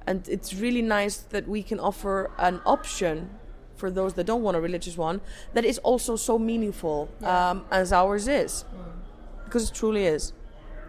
and 0.07 0.29
it's 0.29 0.55
really 0.55 0.83
nice 0.83 1.17
that 1.35 1.49
we 1.49 1.63
can 1.63 1.81
offer 1.81 2.31
an 2.39 2.61
option 2.65 3.31
for 3.77 3.91
those 3.91 4.15
that 4.15 4.25
don't 4.25 4.43
want 4.43 4.57
a 4.57 4.61
religious 4.61 4.97
one 4.97 5.21
that 5.55 5.65
is 5.65 5.79
also 5.79 6.17
so 6.17 6.39
meaningful 6.39 7.09
Yeah. 7.21 7.51
um, 7.51 7.65
as 7.71 7.93
ours 7.93 8.29
is, 8.29 8.65
because 9.45 9.69
it 9.71 9.75
truly 9.75 10.07
is 10.07 10.33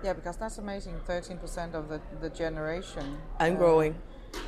Yeah, 0.03 0.13
because 0.13 0.37
that's 0.37 0.57
amazing. 0.59 0.95
Thirteen 1.05 1.37
percent 1.37 1.73
of 1.75 1.83
the 1.89 1.99
the 2.21 2.29
generation 2.29 3.05
and 3.39 3.55
uh, 3.55 3.59
growing. 3.59 3.93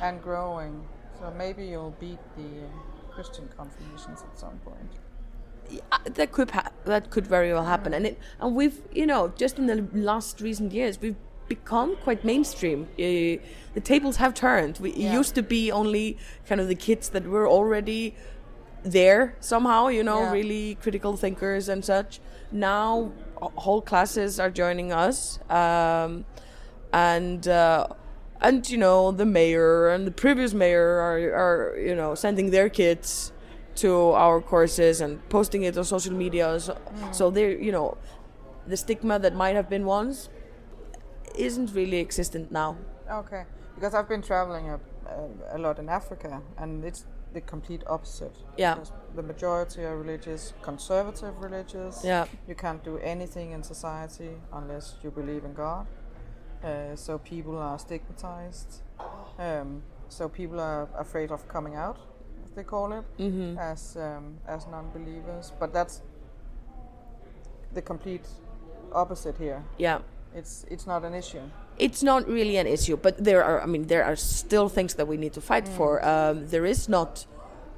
and 0.00 0.22
growing. 0.22 0.74
So 1.18 1.24
maybe 1.36 1.62
you'll 1.66 1.96
beat 1.98 2.20
the 2.36 2.50
uh, 2.66 3.14
Christian 3.14 3.48
confirmations 3.56 4.22
at 4.28 4.38
some 4.38 4.56
point. 4.68 4.90
Uh, 5.92 5.98
that 6.18 6.30
could 6.32 6.50
ha- 6.52 6.70
that 6.84 7.10
could 7.10 7.26
very 7.26 7.50
well 7.52 7.64
happen, 7.74 7.92
and 7.92 8.06
it 8.06 8.16
and 8.40 8.54
we've 8.54 8.78
you 9.00 9.06
know 9.12 9.22
just 9.42 9.58
in 9.58 9.66
the 9.66 9.78
last 10.12 10.40
recent 10.40 10.70
years 10.72 11.00
we've 11.02 11.16
become 11.48 11.96
quite 12.04 12.24
mainstream. 12.24 12.88
Uh, 12.98 13.42
the 13.74 13.80
tables 13.82 14.16
have 14.16 14.34
turned. 14.34 14.78
We, 14.78 14.90
It 14.90 15.12
used 15.12 15.34
to 15.34 15.42
be 15.42 15.72
only 15.72 16.16
kind 16.48 16.60
of 16.60 16.68
the 16.68 16.74
kids 16.74 17.08
that 17.10 17.24
were 17.26 17.48
already 17.48 18.14
there 18.84 19.34
somehow, 19.40 19.88
you 19.88 20.02
know, 20.02 20.20
Yeah. 20.22 20.32
really 20.32 20.76
critical 20.76 21.16
thinkers 21.16 21.68
and 21.68 21.84
such. 21.84 22.20
Now 22.52 23.12
whole 23.64 23.80
classes 23.82 24.40
are 24.40 24.50
joining 24.50 24.92
us, 24.92 25.38
um, 25.50 26.24
and. 26.92 27.46
Uh, 27.46 27.86
and 28.40 28.70
you 28.70 28.78
know 28.78 29.10
the 29.10 29.26
mayor 29.26 29.88
and 29.88 30.06
the 30.06 30.12
previous 30.12 30.54
mayor 30.54 31.00
are, 31.00 31.18
are 31.44 31.76
you 31.76 31.92
know 31.92 32.14
sending 32.14 32.50
their 32.50 32.68
kids 32.68 33.32
to 33.74 34.12
our 34.12 34.40
courses 34.40 35.00
and 35.00 35.18
posting 35.28 35.64
it 35.64 35.76
on 35.76 35.82
social 35.82 36.12
media 36.14 36.46
so, 36.60 36.78
so 37.10 37.30
they're 37.30 37.58
you 37.58 37.72
know 37.72 37.96
the 38.68 38.76
stigma 38.76 39.18
that 39.18 39.34
might 39.34 39.56
have 39.56 39.68
been 39.68 39.84
once 39.84 40.28
isn't 41.38 41.72
really 41.74 42.00
existent 42.00 42.50
now 42.50 42.76
Okay, 43.10 43.44
because 43.74 43.94
I've 43.94 44.08
been 44.08 44.22
traveling 44.22 44.68
a, 44.68 44.78
a, 45.06 45.56
a 45.56 45.58
lot 45.58 45.78
in 45.78 45.88
Africa, 45.88 46.42
and 46.58 46.84
it's 46.84 47.06
the 47.32 47.40
complete 47.40 47.82
opposite. 47.86 48.36
Yeah. 48.58 48.74
Because 48.74 48.92
the 49.16 49.22
majority 49.22 49.84
are 49.84 49.96
religious, 49.96 50.52
conservative 50.62 51.34
religious. 51.42 52.02
Yeah. 52.04 52.26
You 52.46 52.54
can't 52.54 52.82
do 52.84 52.98
anything 52.98 53.52
in 53.52 53.62
society 53.62 54.30
unless 54.52 54.96
you 55.02 55.10
believe 55.10 55.44
in 55.44 55.54
God. 55.54 55.86
Uh, 56.62 56.96
so 56.96 57.18
people 57.18 57.56
are 57.58 57.78
stigmatized. 57.78 58.82
Um, 59.38 59.82
so 60.08 60.28
people 60.28 60.60
are 60.60 60.88
afraid 60.98 61.30
of 61.30 61.46
coming 61.48 61.74
out, 61.76 61.98
as 62.44 62.50
they 62.52 62.64
call 62.64 62.92
it, 62.92 63.04
Mm-hmm. 63.18 63.58
as 63.58 63.96
um, 63.96 64.36
as 64.46 64.66
non-believers. 64.66 65.52
But 65.60 65.72
that's 65.72 66.02
the 67.74 67.82
complete 67.82 68.26
opposite 68.92 69.36
here. 69.38 69.62
yeah 69.78 69.98
It's 70.34 70.64
it's 70.70 70.86
not 70.86 71.04
an 71.04 71.14
issue. 71.14 71.40
it's 71.78 72.02
not 72.02 72.26
really 72.28 72.56
an 72.58 72.66
issue 72.66 72.96
but 72.96 73.14
there 73.28 73.42
are 73.48 73.58
i 73.62 73.66
mean 73.66 73.84
there 73.86 74.04
are 74.04 74.16
still 74.16 74.68
things 74.68 74.94
that 74.94 75.06
we 75.06 75.16
need 75.16 75.32
to 75.32 75.40
fight 75.40 75.66
for 75.68 75.90
um, 76.04 76.46
there 76.48 76.66
is 76.66 76.88
not 76.88 77.26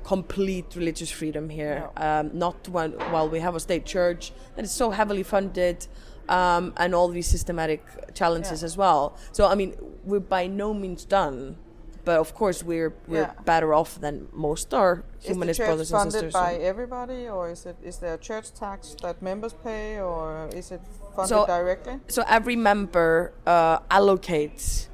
complete 0.04 0.66
religious 0.75 1.11
freedom 1.11 1.49
here 1.50 1.76
No. 1.97 2.02
um, 2.07 2.30
not 2.33 2.57
when, 2.69 2.92
while 3.12 3.28
we 3.28 3.40
have 3.40 3.54
a 3.54 3.61
state 3.61 3.85
church 3.85 4.33
that 4.57 4.64
is 4.64 4.73
so 4.73 4.90
heavily 4.90 5.23
funded 5.23 5.87
um, 6.28 6.73
and 6.76 6.95
all 6.95 7.09
these 7.09 7.26
systematic 7.37 7.83
challenges 8.14 8.61
Yeah. 8.62 8.66
as 8.71 8.76
well 8.76 9.02
so 9.33 9.47
i 9.47 9.54
mean 9.54 9.71
we're 10.04 10.21
by 10.38 10.47
no 10.47 10.73
means 10.75 11.04
done 11.04 11.57
but 12.04 12.19
of 12.19 12.35
course 12.35 12.62
we're 12.71 12.92
we're 13.07 13.28
Yeah. 13.28 13.45
better 13.45 13.75
off 13.75 14.00
than 14.00 14.14
most 14.33 14.73
our 14.73 14.92
Is 14.92 15.02
the 15.26 15.28
humanist 15.33 15.59
church 15.59 15.66
brothers 15.69 15.90
and 15.92 15.99
funded 16.00 16.12
sisters 16.12 16.33
by 16.33 16.54
everybody, 16.73 17.28
or 17.28 17.50
is 17.50 17.66
it 17.66 17.76
is 17.90 17.99
there 17.99 18.14
a 18.14 18.19
church 18.30 18.49
tax 18.54 18.97
that 19.02 19.21
members 19.21 19.52
pay, 19.52 20.00
or 20.00 20.49
is 20.61 20.71
it 20.71 20.80
funded 21.14 21.29
So- 21.29 21.47
directly? 21.47 22.00
so 22.09 22.23
every 22.29 22.57
member 22.57 23.33
uh, 23.47 23.79
allocates 23.90 24.88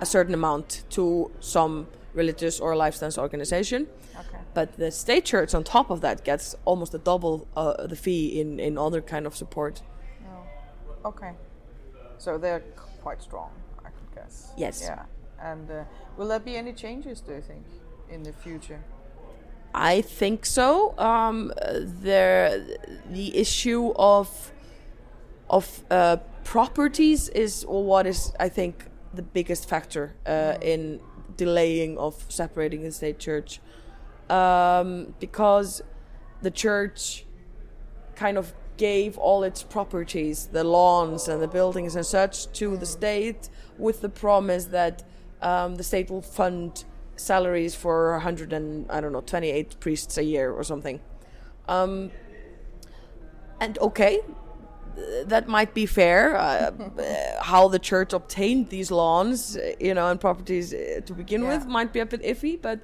a 0.00 0.06
certain 0.06 0.34
amount 0.34 0.84
to 0.90 1.30
some 1.40 1.86
religious 2.14 2.60
or 2.60 2.76
lifestyle 2.76 3.12
organization 3.18 3.86
Okay. 4.16 4.38
but 4.54 4.72
the 4.76 4.90
state 4.90 5.24
church 5.24 5.54
on 5.54 5.64
top 5.64 5.90
of 5.90 6.00
that 6.00 6.24
gets 6.24 6.54
almost 6.64 6.94
a 6.94 6.98
double 6.98 7.46
uh, 7.56 7.86
the 7.86 7.96
fee 7.96 8.40
in, 8.40 8.60
in 8.60 8.78
other 8.78 9.00
kind 9.00 9.26
of 9.26 9.34
support 9.36 9.82
No. 10.22 11.08
Okay. 11.10 11.32
So 12.18 12.38
they're 12.38 12.62
quite 13.02 13.20
strong, 13.22 13.50
I 13.84 13.88
could 13.96 14.10
guess. 14.14 14.52
Yes. 14.56 14.80
Yeah. 14.82 15.02
And 15.40 15.70
uh, 15.70 15.84
will 16.16 16.28
there 16.28 16.40
be 16.40 16.56
any 16.56 16.72
changes? 16.72 17.20
Do 17.20 17.32
you 17.34 17.42
think 17.42 17.64
in 18.08 18.22
the 18.22 18.32
future? 18.32 18.80
i 19.76 20.00
think 20.02 20.46
so 20.46 20.94
um, 20.98 21.52
there 22.02 22.64
the 23.10 23.36
issue 23.36 23.92
of 23.96 24.52
of 25.56 25.66
uh, 25.90 26.16
properties 26.42 27.28
is 27.30 27.64
what 27.68 28.06
is 28.06 28.20
i 28.46 28.48
think 28.48 28.74
the 29.14 29.22
biggest 29.22 29.68
factor 29.68 30.14
uh, 30.26 30.54
in 30.60 31.00
delaying 31.36 31.98
of 31.98 32.24
separating 32.28 32.82
the 32.82 32.92
state 32.92 33.18
church. 33.18 33.60
Um, 34.30 35.14
because 35.20 35.82
the 36.42 36.50
church 36.50 37.26
kind 38.14 38.38
of 38.38 38.54
gave 38.76 39.18
all 39.18 39.44
its 39.44 39.62
properties, 39.62 40.46
the 40.46 40.64
lawns 40.64 41.28
and 41.28 41.42
the 41.42 41.48
buildings 41.48 41.94
and 41.96 42.04
such, 42.04 42.50
to 42.52 42.76
the 42.76 42.86
state 42.86 43.48
with 43.78 44.00
the 44.00 44.08
promise 44.08 44.66
that 44.66 45.04
um, 45.42 45.76
the 45.76 45.82
state 45.82 46.10
will 46.10 46.22
fund 46.22 46.84
salaries 47.16 47.74
for 47.74 48.12
100 48.12 48.52
and 48.52 48.90
I 48.90 49.00
don't 49.00 49.12
know 49.12 49.20
28 49.20 49.78
priests 49.78 50.18
a 50.18 50.24
year 50.24 50.50
or 50.50 50.64
something. 50.64 51.00
Um, 51.68 52.10
and 53.60 53.78
okay, 53.78 54.20
that 55.26 55.48
might 55.48 55.74
be 55.74 55.86
fair. 55.86 56.36
Uh, 56.36 56.40
uh, 56.40 57.42
how 57.42 57.68
the 57.68 57.78
church 57.78 58.12
obtained 58.12 58.68
these 58.70 58.90
lawns, 58.90 59.58
you 59.80 59.94
know, 59.94 60.08
and 60.10 60.20
properties 60.20 60.72
uh, 60.74 61.00
to 61.06 61.12
begin 61.12 61.42
Yeah. 61.42 61.48
with 61.56 61.66
might 61.66 61.92
be 61.92 62.00
a 62.00 62.06
bit 62.06 62.22
iffy, 62.22 62.60
but 62.60 62.78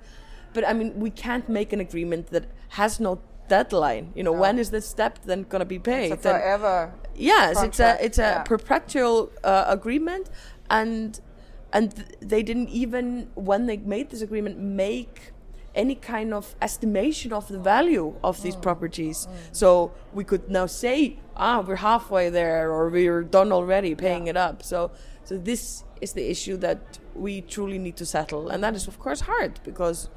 but 0.52 0.66
I 0.66 0.72
mean, 0.72 0.98
we 0.98 1.10
can't 1.10 1.48
make 1.48 1.72
an 1.72 1.80
agreement 1.80 2.26
that 2.28 2.44
has 2.70 2.98
no 3.00 3.20
deadline. 3.48 4.12
You 4.16 4.24
know, 4.24 4.32
when 4.32 4.58
is 4.58 4.70
this 4.70 4.86
step 4.86 5.18
then 5.24 5.42
going 5.44 5.60
to 5.60 5.64
be 5.76 5.78
paid? 5.78 6.12
It's 6.12 6.26
a 6.26 6.30
And- 6.34 6.42
forever. 6.42 6.92
yes, 7.14 7.54
contract, 7.54 7.66
it's 7.66 7.80
a 7.80 8.04
it's 8.06 8.18
a 8.18 8.22
yeah. 8.22 8.42
perpetual 8.42 9.30
uh, 9.44 9.64
agreement, 9.68 10.28
and 10.68 11.20
and 11.72 11.94
th- 11.94 12.08
they 12.20 12.42
didn't 12.42 12.68
even 12.70 13.28
when 13.34 13.66
they 13.66 13.76
made 13.76 14.10
this 14.10 14.22
agreement 14.22 14.58
make 14.58 15.32
any 15.74 15.94
kind 15.94 16.34
of 16.34 16.54
estimation 16.60 17.32
of 17.32 17.46
the 17.48 17.58
value 17.58 18.14
of 18.24 18.42
these 18.42 18.56
Mm. 18.56 18.62
properties. 18.62 19.28
So 19.52 19.92
we 20.12 20.24
could 20.24 20.50
now 20.50 20.66
say, 20.66 21.16
ah, 21.36 21.60
we're 21.66 21.76
halfway 21.76 22.28
there, 22.30 22.70
or 22.72 22.88
we're 22.90 23.22
done 23.22 23.52
already 23.52 23.94
paying 23.94 24.24
Yeah. 24.26 24.30
it 24.30 24.36
up. 24.36 24.62
So 24.62 24.90
so 25.24 25.38
this 25.38 25.84
is 26.00 26.12
the 26.14 26.28
issue 26.30 26.56
that 26.56 26.78
we 27.14 27.40
truly 27.42 27.78
need 27.78 27.96
to 27.96 28.06
settle, 28.06 28.48
and 28.48 28.62
that 28.64 28.74
is 28.74 28.88
of 28.88 28.98
course 28.98 29.20
hard 29.20 29.60
because 29.64 30.08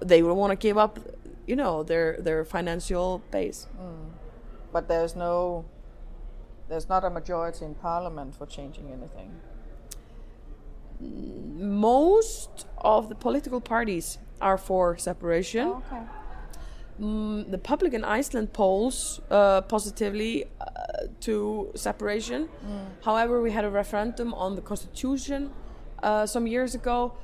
they 0.00 0.22
will 0.22 0.36
want 0.36 0.50
to 0.50 0.56
give 0.68 0.78
up 0.78 0.98
you 1.44 1.56
know, 1.56 1.82
their 1.82 2.16
their 2.22 2.44
financial 2.44 3.20
base. 3.32 3.66
But 4.72 4.86
there's 4.88 5.16
no, 5.16 5.64
there's 6.68 6.88
not 6.88 7.04
a 7.04 7.10
majority 7.10 7.64
in 7.64 7.74
parliament 7.74 8.34
for 8.36 8.46
changing 8.46 8.86
anything. 8.92 9.30
Most 11.58 12.66
of 12.78 13.08
the 13.08 13.14
political 13.14 13.60
parties 13.60 14.18
are 14.42 14.58
for 14.58 14.98
separation. 14.98 15.68
okay. 15.68 16.02
Mm, 17.00 17.50
the 17.50 17.58
public 17.58 17.94
in 17.94 18.04
Iceland 18.04 18.52
polls 18.52 19.20
uh, 19.30 19.62
positively 19.62 20.44
uh, 20.44 20.66
to 21.20 21.70
separation. 21.74 22.48
However, 23.02 23.40
we 23.40 23.50
had 23.50 23.64
a 23.64 23.70
referendum 23.70 24.34
on 24.34 24.54
the 24.56 24.60
constitution 24.60 25.50
uh, 26.02 26.26
some 26.26 26.46
years 26.46 26.74
ago, 26.74 27.14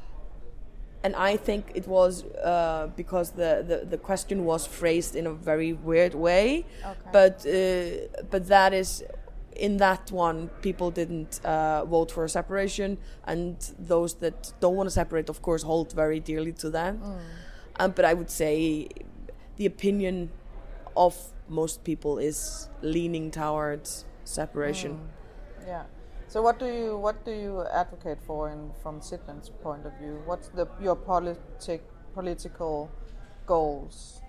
and 1.05 1.15
I 1.15 1.37
think 1.37 1.73
it 1.75 1.87
was 1.87 2.25
uh, 2.25 2.89
because 2.97 3.33
the, 3.33 3.65
the, 3.71 3.87
the 3.87 3.99
question 3.99 4.45
was 4.45 4.67
phrased 4.67 5.15
in 5.15 5.27
a 5.27 5.33
very 5.33 5.73
weird 5.75 6.15
way. 6.15 6.65
Okay. 6.85 7.11
But 7.13 7.47
uh, 7.47 8.23
but 8.31 8.49
that 8.49 8.73
is 8.73 9.05
in 9.59 9.77
that 9.79 10.11
one, 10.13 10.49
people 10.63 10.91
didn't 10.91 11.41
uh, 11.45 11.85
vote 11.85 12.11
for 12.11 12.25
a 12.25 12.29
separation, 12.29 12.99
and 13.27 13.57
those 13.79 14.15
that 14.15 14.53
don't 14.61 14.77
want 14.77 14.87
to 14.87 14.91
separate, 14.91 15.29
of 15.29 15.43
course, 15.43 15.63
hold 15.63 15.93
very 15.93 16.21
dearly 16.21 16.53
to 16.53 16.71
that. 16.71 16.95
Um, 17.81 17.91
but 17.93 18.05
I 18.05 18.15
would 18.15 18.31
say 18.31 18.89
the 19.57 19.67
opinion 19.67 20.31
of 20.97 21.15
most 21.49 21.85
people 21.85 22.19
is 22.19 22.69
leaning 22.83 23.31
towards 23.31 24.05
separation. 24.25 24.99
Yeah. 25.67 25.85
So 26.29 26.43
what 26.43 26.59
do 26.59 26.67
you 26.67 26.99
what 26.99 27.25
do 27.25 27.33
you 27.33 27.65
advocate 27.73 28.19
for 28.27 28.51
in 28.51 28.71
from 28.83 29.01
Siðmennt's 29.01 29.51
point 29.63 29.87
of 29.87 29.93
view? 29.99 30.21
What's 30.27 30.49
the 30.49 30.67
your 30.81 30.95
politic 30.97 31.83
political 32.15 32.91
goals? 33.47 34.21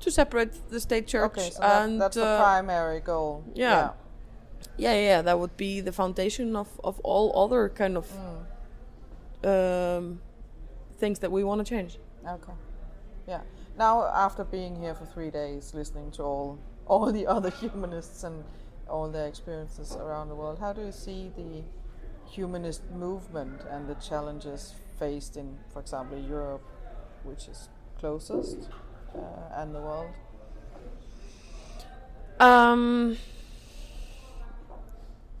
To 0.00 0.10
separate 0.10 0.52
the 0.70 0.80
state 0.80 1.06
church 1.06 1.32
Okay, 1.32 1.50
so 1.50 1.62
and 1.62 2.00
that's 2.00 2.16
the 2.16 2.26
uh, 2.26 2.38
primary 2.42 3.00
goal. 3.00 3.44
yeah. 3.54 3.70
yeah, 3.70 3.90
yeah, 4.76 4.94
yeah, 4.94 5.22
that 5.22 5.38
would 5.38 5.56
be 5.56 5.80
the 5.80 5.92
foundation 5.92 6.56
of, 6.56 6.68
of 6.82 6.98
all 7.00 7.32
other 7.44 7.68
kind 7.68 7.96
of 7.96 8.10
um, 9.44 10.20
things 10.98 11.18
that 11.20 11.30
we 11.32 11.44
want 11.44 11.64
to 11.64 11.68
change. 11.68 11.98
Okay. 12.26 12.52
Yeah. 13.26 13.40
Now 13.78 14.04
after 14.04 14.44
being 14.44 14.76
here 14.76 14.94
for 14.94 15.06
three 15.06 15.30
days, 15.30 15.72
listening 15.74 16.10
to 16.12 16.22
all 16.22 16.58
all 16.86 17.12
the 17.12 17.26
other 17.36 17.50
humanists 17.50 18.24
and 18.24 18.44
all 18.88 19.08
their 19.08 19.26
experiences 19.26 19.96
around 19.96 20.28
the 20.28 20.34
world, 20.34 20.58
how 20.58 20.72
do 20.72 20.82
you 20.82 20.92
see 20.92 21.30
the 21.36 21.62
humanist 22.28 22.82
movement 22.90 23.60
and 23.70 23.88
the 23.88 23.94
challenges 23.94 24.74
faced 24.98 25.36
in, 25.36 25.56
for 25.72 25.80
example, 25.80 26.18
Europe, 26.18 26.62
which 27.24 27.48
is 27.48 27.68
closest, 27.98 28.68
uh, 29.14 29.60
and 29.60 29.74
the 29.74 29.80
world? 29.80 30.10
Um, 32.38 33.16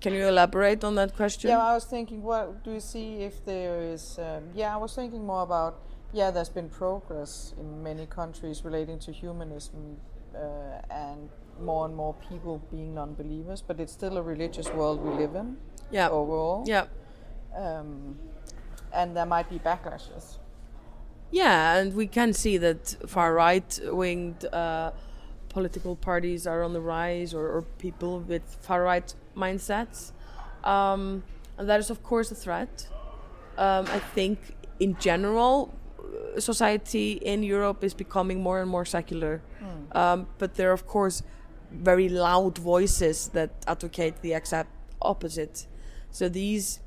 can 0.00 0.14
you 0.14 0.26
elaborate 0.28 0.82
on 0.84 0.94
that 0.96 1.14
question? 1.14 1.50
Yeah, 1.50 1.58
I 1.58 1.74
was 1.74 1.84
thinking, 1.84 2.22
what 2.22 2.64
do 2.64 2.72
you 2.72 2.80
see 2.80 3.22
if 3.22 3.44
there 3.44 3.80
is? 3.82 4.18
Um, 4.18 4.44
yeah, 4.54 4.74
I 4.74 4.78
was 4.78 4.94
thinking 4.94 5.24
more 5.26 5.42
about. 5.42 5.80
Yeah, 6.12 6.30
there's 6.32 6.48
been 6.48 6.68
progress 6.68 7.54
in 7.60 7.82
many 7.84 8.06
countries 8.06 8.64
relating 8.64 8.98
to 9.00 9.12
humanism, 9.12 9.98
uh, 10.34 10.38
and 10.90 11.28
more 11.60 11.84
and 11.86 11.94
more 11.94 12.14
people 12.28 12.60
being 12.70 12.94
non-believers, 12.94 13.62
but 13.62 13.78
it's 13.78 13.92
still 13.92 14.16
a 14.16 14.22
religious 14.22 14.68
world 14.72 15.00
we 15.04 15.10
live 15.10 15.34
in 15.36 15.56
yeah, 15.92 16.08
overall. 16.08 16.64
yeah, 16.66 16.86
Um, 17.54 18.18
and 18.92 19.16
there 19.16 19.26
might 19.26 19.48
be 19.50 19.58
backlashes. 19.58 20.38
yeah, 21.30 21.76
and 21.76 21.94
we 21.94 22.06
can 22.08 22.32
see 22.32 22.56
that 22.58 22.96
far 23.06 23.34
right-winged 23.34 24.46
uh, 24.52 24.90
political 25.48 25.94
parties 25.96 26.46
are 26.46 26.62
on 26.64 26.72
the 26.72 26.80
rise, 26.80 27.32
or, 27.34 27.46
or 27.48 27.62
people 27.78 28.20
with 28.20 28.42
far 28.60 28.82
right 28.82 29.14
mindsets, 29.36 30.12
um, 30.64 31.22
and 31.58 31.68
that 31.68 31.80
is 31.80 31.90
of 31.90 32.02
course 32.02 32.30
a 32.30 32.34
threat. 32.34 32.88
Um, 33.58 33.86
I 33.86 33.98
think 34.14 34.38
in 34.78 34.96
general, 34.98 35.74
uh, 35.98 36.40
society 36.40 37.12
in 37.12 37.42
Europe 37.42 37.84
is 37.84 37.94
becoming 37.94 38.40
more 38.40 38.60
and 38.60 38.70
more 38.70 38.84
secular, 38.84 39.42
um, 39.92 40.26
but 40.38 40.54
there 40.54 40.70
are 40.70 40.74
of 40.74 40.86
course 40.86 41.22
very 41.70 42.08
loud 42.08 42.58
voices 42.58 43.28
that 43.28 43.50
advocate 43.66 44.22
the 44.22 44.32
exact 44.34 44.70
opposite. 45.00 45.66
So 46.10 46.28
these 46.28 46.80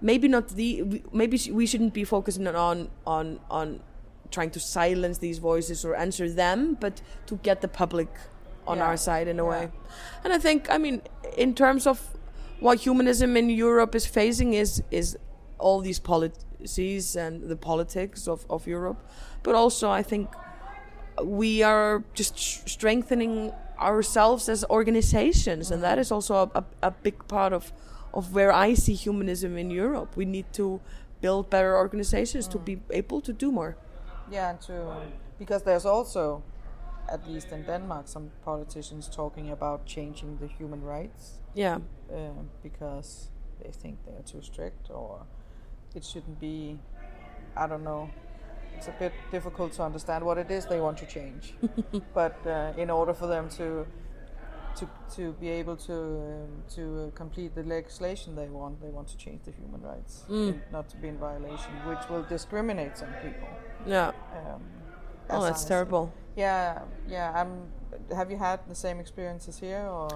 maybe 0.00 0.28
not 0.28 0.48
the 0.48 1.02
maybe 1.12 1.40
we 1.50 1.66
shouldn't 1.66 1.94
be 1.94 2.04
focusing 2.04 2.46
on 2.46 2.88
on 3.06 3.40
on 3.50 3.80
trying 4.30 4.50
to 4.50 4.60
silence 4.60 5.18
these 5.18 5.38
voices 5.38 5.84
or 5.84 5.94
answer 5.94 6.28
them 6.28 6.76
but 6.80 7.00
to 7.26 7.36
get 7.36 7.60
the 7.60 7.68
public 7.68 8.08
on 8.66 8.78
Yeah. 8.78 8.86
our 8.86 8.96
side 8.96 9.28
in 9.28 9.38
a 9.40 9.44
Yeah. 9.44 9.50
way 9.50 9.70
and 10.24 10.32
i 10.32 10.38
think 10.38 10.68
i 10.70 10.78
mean 10.78 11.02
in 11.36 11.54
terms 11.54 11.86
of 11.86 11.98
what 12.60 12.78
humanism 12.80 13.36
in 13.36 13.50
europe 13.50 13.94
is 13.94 14.06
facing 14.06 14.54
is 14.54 14.82
is 14.90 15.16
all 15.58 15.80
these 15.80 15.98
policies 15.98 17.16
and 17.16 17.48
the 17.48 17.56
politics 17.56 18.28
of, 18.28 18.44
of 18.50 18.66
europe. 18.66 18.98
But 19.42 19.54
also 19.54 19.90
i 19.90 20.02
think 20.02 20.28
we 21.22 21.62
are 21.62 22.04
just 22.14 22.38
strengthening 22.68 23.52
ourselves 23.78 24.48
as 24.48 24.64
organizations 24.70 25.70
and 25.70 25.82
that 25.82 25.98
is 25.98 26.10
also 26.10 26.34
a, 26.34 26.58
a, 26.60 26.64
a 26.82 26.90
big 26.90 27.26
part 27.28 27.52
of 27.52 27.72
of 28.12 28.34
where 28.34 28.52
i 28.52 28.74
see 28.74 28.94
humanism 28.94 29.56
in 29.56 29.70
europe. 29.70 30.16
We 30.16 30.24
need 30.24 30.46
to 30.54 30.80
build 31.20 31.50
better 31.50 31.76
organizations 31.76 32.48
to 32.48 32.58
mm. 32.58 32.64
be 32.64 32.80
able 32.90 33.20
to 33.22 33.32
do 33.32 33.50
more. 33.52 33.76
Yeah, 34.30 34.50
and 34.50 34.60
to 34.62 34.74
because 35.38 35.62
there's 35.62 35.86
also, 35.86 36.42
at 37.08 37.26
least 37.28 37.52
in 37.52 37.62
Denmark, 37.64 38.08
some 38.08 38.30
politicians 38.44 39.08
talking 39.08 39.50
about 39.50 39.86
changing 39.86 40.38
the 40.40 40.46
human 40.46 40.82
rights 40.82 41.40
yeah 41.54 41.78
uh, 42.12 42.42
because 42.62 43.30
they 43.62 43.72
think 43.72 43.98
they 44.04 44.12
are 44.12 44.22
too 44.32 44.42
strict 44.42 44.90
or 44.90 45.26
it 45.94 46.04
shouldn't 46.04 46.38
be. 46.40 46.78
I 47.56 47.66
don't 47.66 47.82
know. 47.84 48.08
It's 48.76 48.88
a 48.88 48.94
bit 48.98 49.12
difficult 49.30 49.72
to 49.76 49.82
understand 49.82 50.24
what 50.24 50.36
it 50.38 50.50
is 50.50 50.66
they 50.66 50.80
want 50.80 50.98
to 50.98 51.06
change, 51.06 51.54
but 52.14 52.34
uh, 52.46 52.82
in 52.82 52.90
order 52.90 53.14
for 53.14 53.26
them 53.28 53.48
to 53.48 53.86
to 54.74 54.86
to 55.16 55.32
be 55.40 55.48
able 55.60 55.76
to 55.76 55.92
um, 55.94 56.62
to 56.76 56.82
uh, 56.82 57.10
complete 57.18 57.54
the 57.54 57.62
legislation 57.62 58.34
they 58.36 58.48
want, 58.50 58.80
they 58.80 58.90
want 58.90 59.08
to 59.08 59.16
change 59.16 59.40
the 59.44 59.52
human 59.52 59.80
rights, 59.80 60.24
in- 60.28 60.60
not 60.72 60.88
to 60.90 60.96
be 60.98 61.08
in 61.08 61.16
violation, 61.18 61.72
which 61.88 62.08
will 62.10 62.24
discriminate 62.28 62.98
some 62.98 63.12
people. 63.22 63.48
yeah 63.86 64.08
Um, 64.32 64.60
oh 65.30 65.42
that's 65.44 65.64
terrible 65.68 66.08
Yeah, 66.36 66.82
yeah. 67.08 67.32
I'm. 67.34 67.68
Have 68.14 68.30
you 68.30 68.36
had 68.36 68.60
the 68.68 68.74
same 68.74 69.00
experiences 69.00 69.58
here, 69.58 69.86
or? 69.88 70.08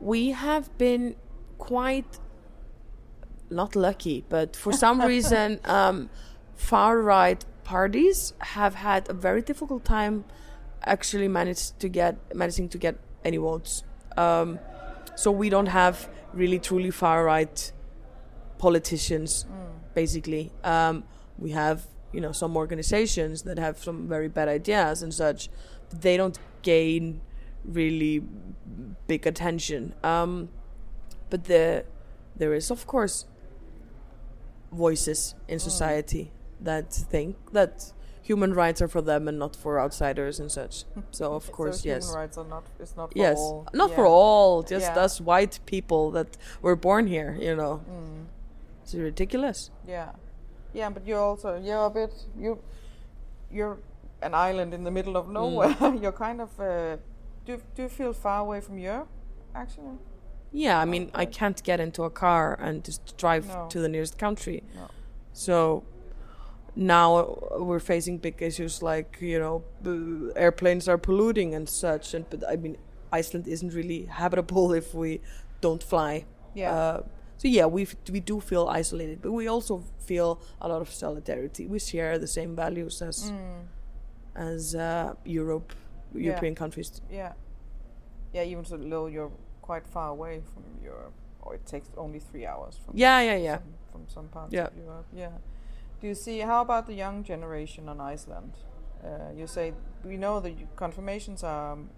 we 0.00 0.30
have 0.30 0.76
been 0.78 1.16
quite 1.58 2.18
not 3.50 3.74
lucky, 3.74 4.24
but 4.28 4.54
for 4.54 4.72
some 4.72 5.00
reason, 5.00 5.60
um, 5.64 6.10
far 6.54 7.00
right 7.00 7.44
parties 7.64 8.32
have 8.40 8.74
had 8.74 9.08
a 9.10 9.12
very 9.12 9.42
difficult 9.42 9.84
time 9.84 10.24
actually 10.84 11.28
managed 11.28 11.78
to 11.80 11.88
get 11.88 12.16
managing 12.34 12.68
to 12.68 12.78
get 12.78 12.98
any 13.24 13.36
votes. 13.36 13.82
Um, 14.16 14.58
so 15.14 15.30
we 15.30 15.48
don't 15.48 15.66
have 15.66 16.08
really 16.32 16.58
truly 16.58 16.90
far 16.90 17.24
right 17.24 17.72
politicians, 18.58 19.46
basically. 19.94 20.52
Um, 20.62 21.04
we 21.38 21.50
have 21.50 21.86
you 22.12 22.20
know 22.20 22.32
some 22.32 22.56
organizations 22.56 23.42
that 23.42 23.58
have 23.58 23.78
some 23.78 24.08
very 24.08 24.28
bad 24.28 24.48
ideas 24.48 25.02
and 25.02 25.12
such, 25.12 25.48
they 26.00 26.16
don't 26.16 26.38
gain 26.62 27.20
really 27.64 28.22
big 29.06 29.26
attention. 29.26 29.94
Um, 30.02 30.48
but 31.30 31.44
the 31.44 31.84
there 32.36 32.54
is 32.54 32.70
of 32.70 32.86
course 32.86 33.26
voices 34.72 35.34
in 35.48 35.58
society 35.58 36.30
that 36.60 36.92
think 36.92 37.36
that 37.52 37.92
human 38.22 38.52
rights 38.52 38.82
are 38.82 38.88
for 38.88 39.00
them 39.00 39.26
and 39.28 39.38
not 39.38 39.56
for 39.56 39.80
outsiders 39.80 40.38
and 40.40 40.50
such. 40.52 40.84
So 41.10 41.32
of 41.34 41.50
course, 41.52 41.82
so 41.82 41.88
yes. 41.88 42.04
Human 42.04 42.20
rights 42.22 42.36
are 42.38 42.44
not. 42.44 42.64
It's 42.78 42.94
not 42.96 43.12
for 43.12 43.18
Yes, 43.18 43.38
all. 43.38 43.66
not 43.72 43.90
for 43.94 44.06
all, 44.06 44.62
just 44.62 44.86
Yeah. 44.94 45.04
us 45.04 45.20
white 45.20 45.60
people 45.66 46.10
that 46.12 46.36
were 46.60 46.76
born 46.76 47.06
here. 47.06 47.36
You 47.40 47.56
know, 47.56 47.80
Mm. 47.90 48.26
it's 48.82 48.94
ridiculous. 48.94 49.70
Yeah, 49.86 50.10
yeah. 50.78 50.90
But 50.94 51.06
you're 51.06 51.20
also 51.30 51.48
you're 51.68 51.86
a 51.86 51.90
bit 51.90 52.12
you. 52.38 52.58
You're 53.50 53.76
an 54.22 54.34
island 54.48 54.74
in 54.74 54.84
the 54.84 54.90
middle 54.90 55.16
of 55.16 55.28
nowhere. 55.28 55.74
Mm. 55.80 56.02
you're 56.02 56.18
kind 56.26 56.40
of. 56.40 56.50
Uh, 56.60 56.96
do 57.46 57.52
you- 57.52 57.62
do 57.74 57.82
you 57.82 57.88
feel 57.88 58.12
far 58.12 58.40
away 58.40 58.60
from 58.60 58.78
Europe? 58.78 59.08
Actually, 59.54 59.96
Yeah, 60.52 60.82
I 60.82 60.86
mean, 60.86 61.10
I 61.22 61.26
can't 61.26 61.62
get 61.64 61.80
into 61.80 62.02
a 62.04 62.10
car 62.10 62.56
and 62.60 62.84
just 62.84 63.16
drive 63.22 63.44
No. 63.48 63.66
to 63.72 63.80
the 63.80 63.88
nearest 63.88 64.18
country. 64.18 64.62
No. 64.74 64.86
So 65.32 65.82
now 66.76 67.38
we're 67.58 67.80
facing 67.80 68.18
big 68.18 68.40
issues 68.42 68.82
like 68.82 69.18
you 69.20 69.38
know 69.38 69.62
b- 69.82 70.30
airplanes 70.36 70.88
are 70.88 70.98
polluting 70.98 71.54
and 71.54 71.68
such. 71.68 72.14
And 72.14 72.24
but 72.30 72.44
I 72.52 72.56
mean, 72.56 72.76
Iceland 73.12 73.48
isn't 73.48 73.72
really 73.74 74.04
habitable 74.06 74.72
if 74.80 74.94
we 74.94 75.20
don't 75.60 75.82
fly. 75.82 76.24
Yeah. 76.54 76.72
Uh, 76.74 77.02
so 77.38 77.48
yeah, 77.48 77.66
we 77.66 77.86
we 78.12 78.20
do 78.20 78.40
feel 78.40 78.68
isolated, 78.80 79.18
but 79.22 79.32
we 79.32 79.48
also 79.48 79.82
feel 80.06 80.38
a 80.60 80.68
lot 80.68 80.80
of 80.82 80.90
solidarity. 80.90 81.66
We 81.66 81.78
share 81.78 82.18
the 82.18 82.26
same 82.26 82.54
values 82.56 83.02
as 83.02 83.30
Mm. 83.30 83.66
as 84.34 84.74
uh, 84.74 85.14
Europe, 85.24 85.72
Yeah. 86.14 86.26
European 86.28 86.54
countries. 86.54 87.02
Yeah. 87.10 87.32
Yeah, 88.34 88.44
even 88.52 88.64
so 88.64 88.76
though 88.76 89.06
you're 89.10 89.30
quite 89.62 89.86
far 89.86 90.08
away 90.08 90.42
from 90.54 90.62
Europe, 90.84 91.12
or 91.42 91.54
it 91.54 91.66
takes 91.66 91.88
only 91.96 92.20
three 92.20 92.46
hours 92.46 92.76
from 92.78 92.94
Yeah, 92.96 93.20
yeah, 93.22 93.36
yeah. 93.36 93.56
some, 93.58 93.74
from 93.92 94.08
some 94.08 94.28
parts 94.28 94.52
Yeah. 94.52 94.66
of 94.68 94.76
Europe. 94.76 95.06
Yeah. 95.12 95.32
Do 96.00 96.06
you 96.06 96.14
see 96.14 96.38
how 96.40 96.60
about 96.62 96.86
the 96.86 96.94
young 96.94 97.24
generation 97.24 97.88
on 97.88 98.00
Iceland? 98.14 98.52
Uh, 99.04 99.32
you 99.40 99.46
say 99.46 99.72
we 100.04 100.16
know 100.16 100.40
the 100.40 100.54
confirmations 100.76 101.42
are, 101.44 101.72
um, 101.72 101.90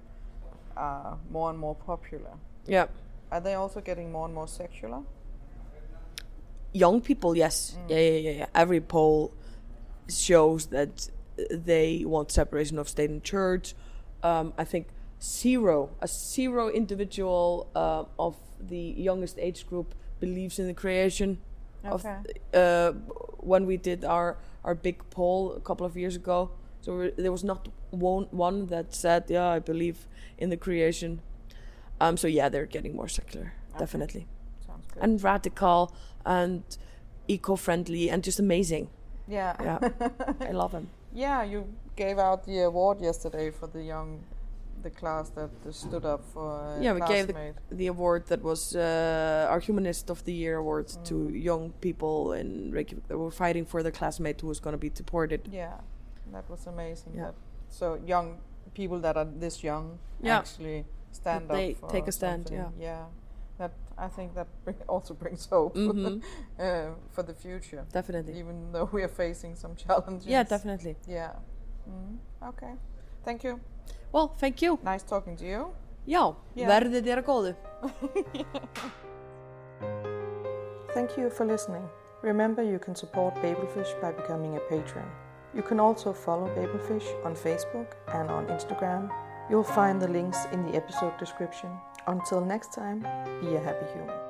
are 0.76 1.18
more 1.30 1.50
and 1.50 1.58
more 1.58 1.74
popular. 1.74 2.32
Yeah. 2.66 2.86
Are 3.30 3.40
they 3.40 3.54
also 3.54 3.80
getting 3.80 4.10
more 4.12 4.24
and 4.26 4.34
more 4.34 4.48
secular? 4.48 5.02
Young 6.72 7.00
people, 7.00 7.36
yes. 7.36 7.76
Mm. 7.86 7.90
Yeah, 7.90 7.98
yeah, 7.98 8.18
yeah, 8.18 8.30
yeah. 8.38 8.46
Every 8.54 8.80
poll 8.80 9.32
shows 10.08 10.66
that 10.66 11.08
they 11.50 12.04
want 12.04 12.30
separation 12.30 12.78
of 12.78 12.88
state 12.88 13.10
and 13.10 13.22
church. 13.24 13.74
Um, 14.22 14.52
I 14.58 14.64
think 14.64 14.88
zero, 15.22 15.90
a 16.00 16.06
zero 16.06 16.68
individual 16.68 17.68
uh, 17.74 18.04
of 18.18 18.36
the 18.60 18.94
youngest 18.96 19.38
age 19.38 19.66
group 19.66 19.94
believes 20.20 20.58
in 20.58 20.66
the 20.66 20.74
creation 20.74 21.38
of 21.84 22.04
Okay. 22.04 22.18
uh, 22.54 22.92
when 23.38 23.66
we 23.66 23.76
did 23.76 24.04
our 24.04 24.36
our 24.64 24.74
big 24.74 24.98
poll 25.10 25.52
a 25.56 25.60
couple 25.60 25.86
of 25.86 25.96
years 25.96 26.14
ago. 26.16 26.50
So 26.82 27.10
there 27.16 27.32
was 27.32 27.42
not 27.42 27.68
one 27.90 28.26
one 28.30 28.66
that 28.66 28.94
said, 28.94 29.24
"Yeah, 29.28 29.48
I 29.48 29.58
believe 29.60 30.06
in 30.38 30.50
the 30.50 30.56
creation." 30.58 31.20
Um, 32.00 32.16
so 32.16 32.28
yeah, 32.28 32.48
they're 32.50 32.66
getting 32.66 32.94
more 32.94 33.08
secular, 33.08 33.52
Okay. 33.70 33.78
definitely, 33.78 34.26
Sounds 34.66 34.86
good. 34.92 35.02
and 35.02 35.22
radical 35.24 35.92
and 36.24 36.62
eco-friendly 37.28 38.10
and 38.10 38.22
just 38.24 38.38
amazing. 38.38 38.88
yeah. 39.28 39.54
Yeah, 39.62 39.78
I 40.48 40.52
love 40.52 40.72
them. 40.72 40.88
Yeah, 41.14 41.42
you 41.42 41.64
gave 41.96 42.18
out 42.18 42.44
the 42.44 42.60
award 42.62 43.00
yesterday 43.00 43.50
for 43.50 43.66
the 43.68 43.82
young, 43.82 44.20
the 44.82 44.90
class 44.90 45.30
that 45.30 45.50
stood 45.74 46.04
up 46.04 46.22
for. 46.32 46.60
Uh, 46.60 46.80
Yeah, 46.80 46.92
we 46.94 47.00
gave 47.00 47.26
the- 47.26 47.54
The 47.70 47.88
award 47.88 48.26
that 48.26 48.42
was 48.42 48.74
uh, 48.74 49.46
our 49.50 49.60
Humanist 49.60 50.10
of 50.10 50.24
the 50.24 50.32
Year 50.32 50.56
award 50.58 50.88
to 51.04 51.14
Mm. 51.14 51.42
young 51.44 51.70
people 51.80 52.32
in 52.40 52.70
Reykjavik 52.72 53.06
that 53.08 53.18
were 53.18 53.30
fighting 53.30 53.66
for 53.66 53.82
their 53.82 53.92
classmate 53.92 54.40
who 54.40 54.48
was 54.48 54.60
going 54.60 54.72
to 54.74 54.78
be 54.78 54.90
deported. 54.90 55.40
Yeah, 55.52 55.78
that 56.32 56.48
was 56.48 56.66
amazing. 56.66 57.12
Yeah. 57.16 57.24
That, 57.26 57.34
so 57.68 57.98
young 58.06 58.38
people 58.74 58.98
that 59.00 59.16
are 59.16 59.26
this 59.40 59.62
young 59.62 59.98
Yeah. 60.22 60.38
actually 60.38 60.84
stand 61.12 61.48
That 61.48 61.54
up. 61.54 61.56
they 61.58 61.76
take 61.96 62.08
a 62.08 62.12
stand, 62.12 62.48
something. 62.48 62.72
yeah. 62.80 63.04
That 63.60 63.70
I 63.98 64.08
think 64.08 64.32
that 64.34 64.46
bring, 64.64 64.76
also 64.88 65.12
brings 65.14 65.46
hope 65.52 65.76
Mhm. 65.92 66.22
uh, 66.58 66.94
for 67.10 67.22
the 67.22 67.34
future, 67.34 67.84
Definitely. 67.92 68.38
even 68.40 68.72
though 68.72 68.88
we 68.92 69.02
are 69.02 69.08
facing 69.12 69.54
some 69.56 69.76
challenges. 69.76 70.26
Yeah, 70.26 70.44
definitely. 70.48 70.96
Yeah. 71.06 71.32
Mm, 71.88 72.16
okay. 72.48 72.72
Thank 73.24 73.44
you. 73.44 73.60
Well, 74.12 74.28
thank 74.40 74.62
you. 74.62 74.78
Nice 74.82 75.02
talking 75.04 75.36
to 75.36 75.44
you. 75.44 75.66
Já, 76.08 76.34
Já. 76.56 76.66
verðið 76.66 77.04
þér 77.04 77.18
að 77.20 77.24
góðu. 77.28 77.54
Thank 80.94 81.16
you 81.18 81.30
for 81.30 81.44
listening. 81.46 81.88
Remember, 82.22 82.62
you 82.62 82.78
can 82.78 82.94
support 82.94 83.34
Babelfish 83.36 83.98
by 84.00 84.12
becoming 84.12 84.56
a 84.56 84.60
patron. 84.60 85.04
You 85.54 85.62
can 85.62 85.80
also 85.80 86.12
follow 86.12 86.46
Babelfish 86.56 87.06
on 87.24 87.34
Facebook 87.34 87.86
and 88.14 88.30
on 88.30 88.46
Instagram. 88.46 89.10
You'll 89.50 89.64
find 89.64 90.00
the 90.00 90.08
links 90.08 90.38
in 90.52 90.64
the 90.66 90.76
episode 90.76 91.16
description. 91.18 91.70
Until 92.10 92.40
next 92.40 92.72
time, 92.72 93.06
be 93.40 93.54
a 93.54 93.60
happy 93.60 93.86
human. 93.92 94.29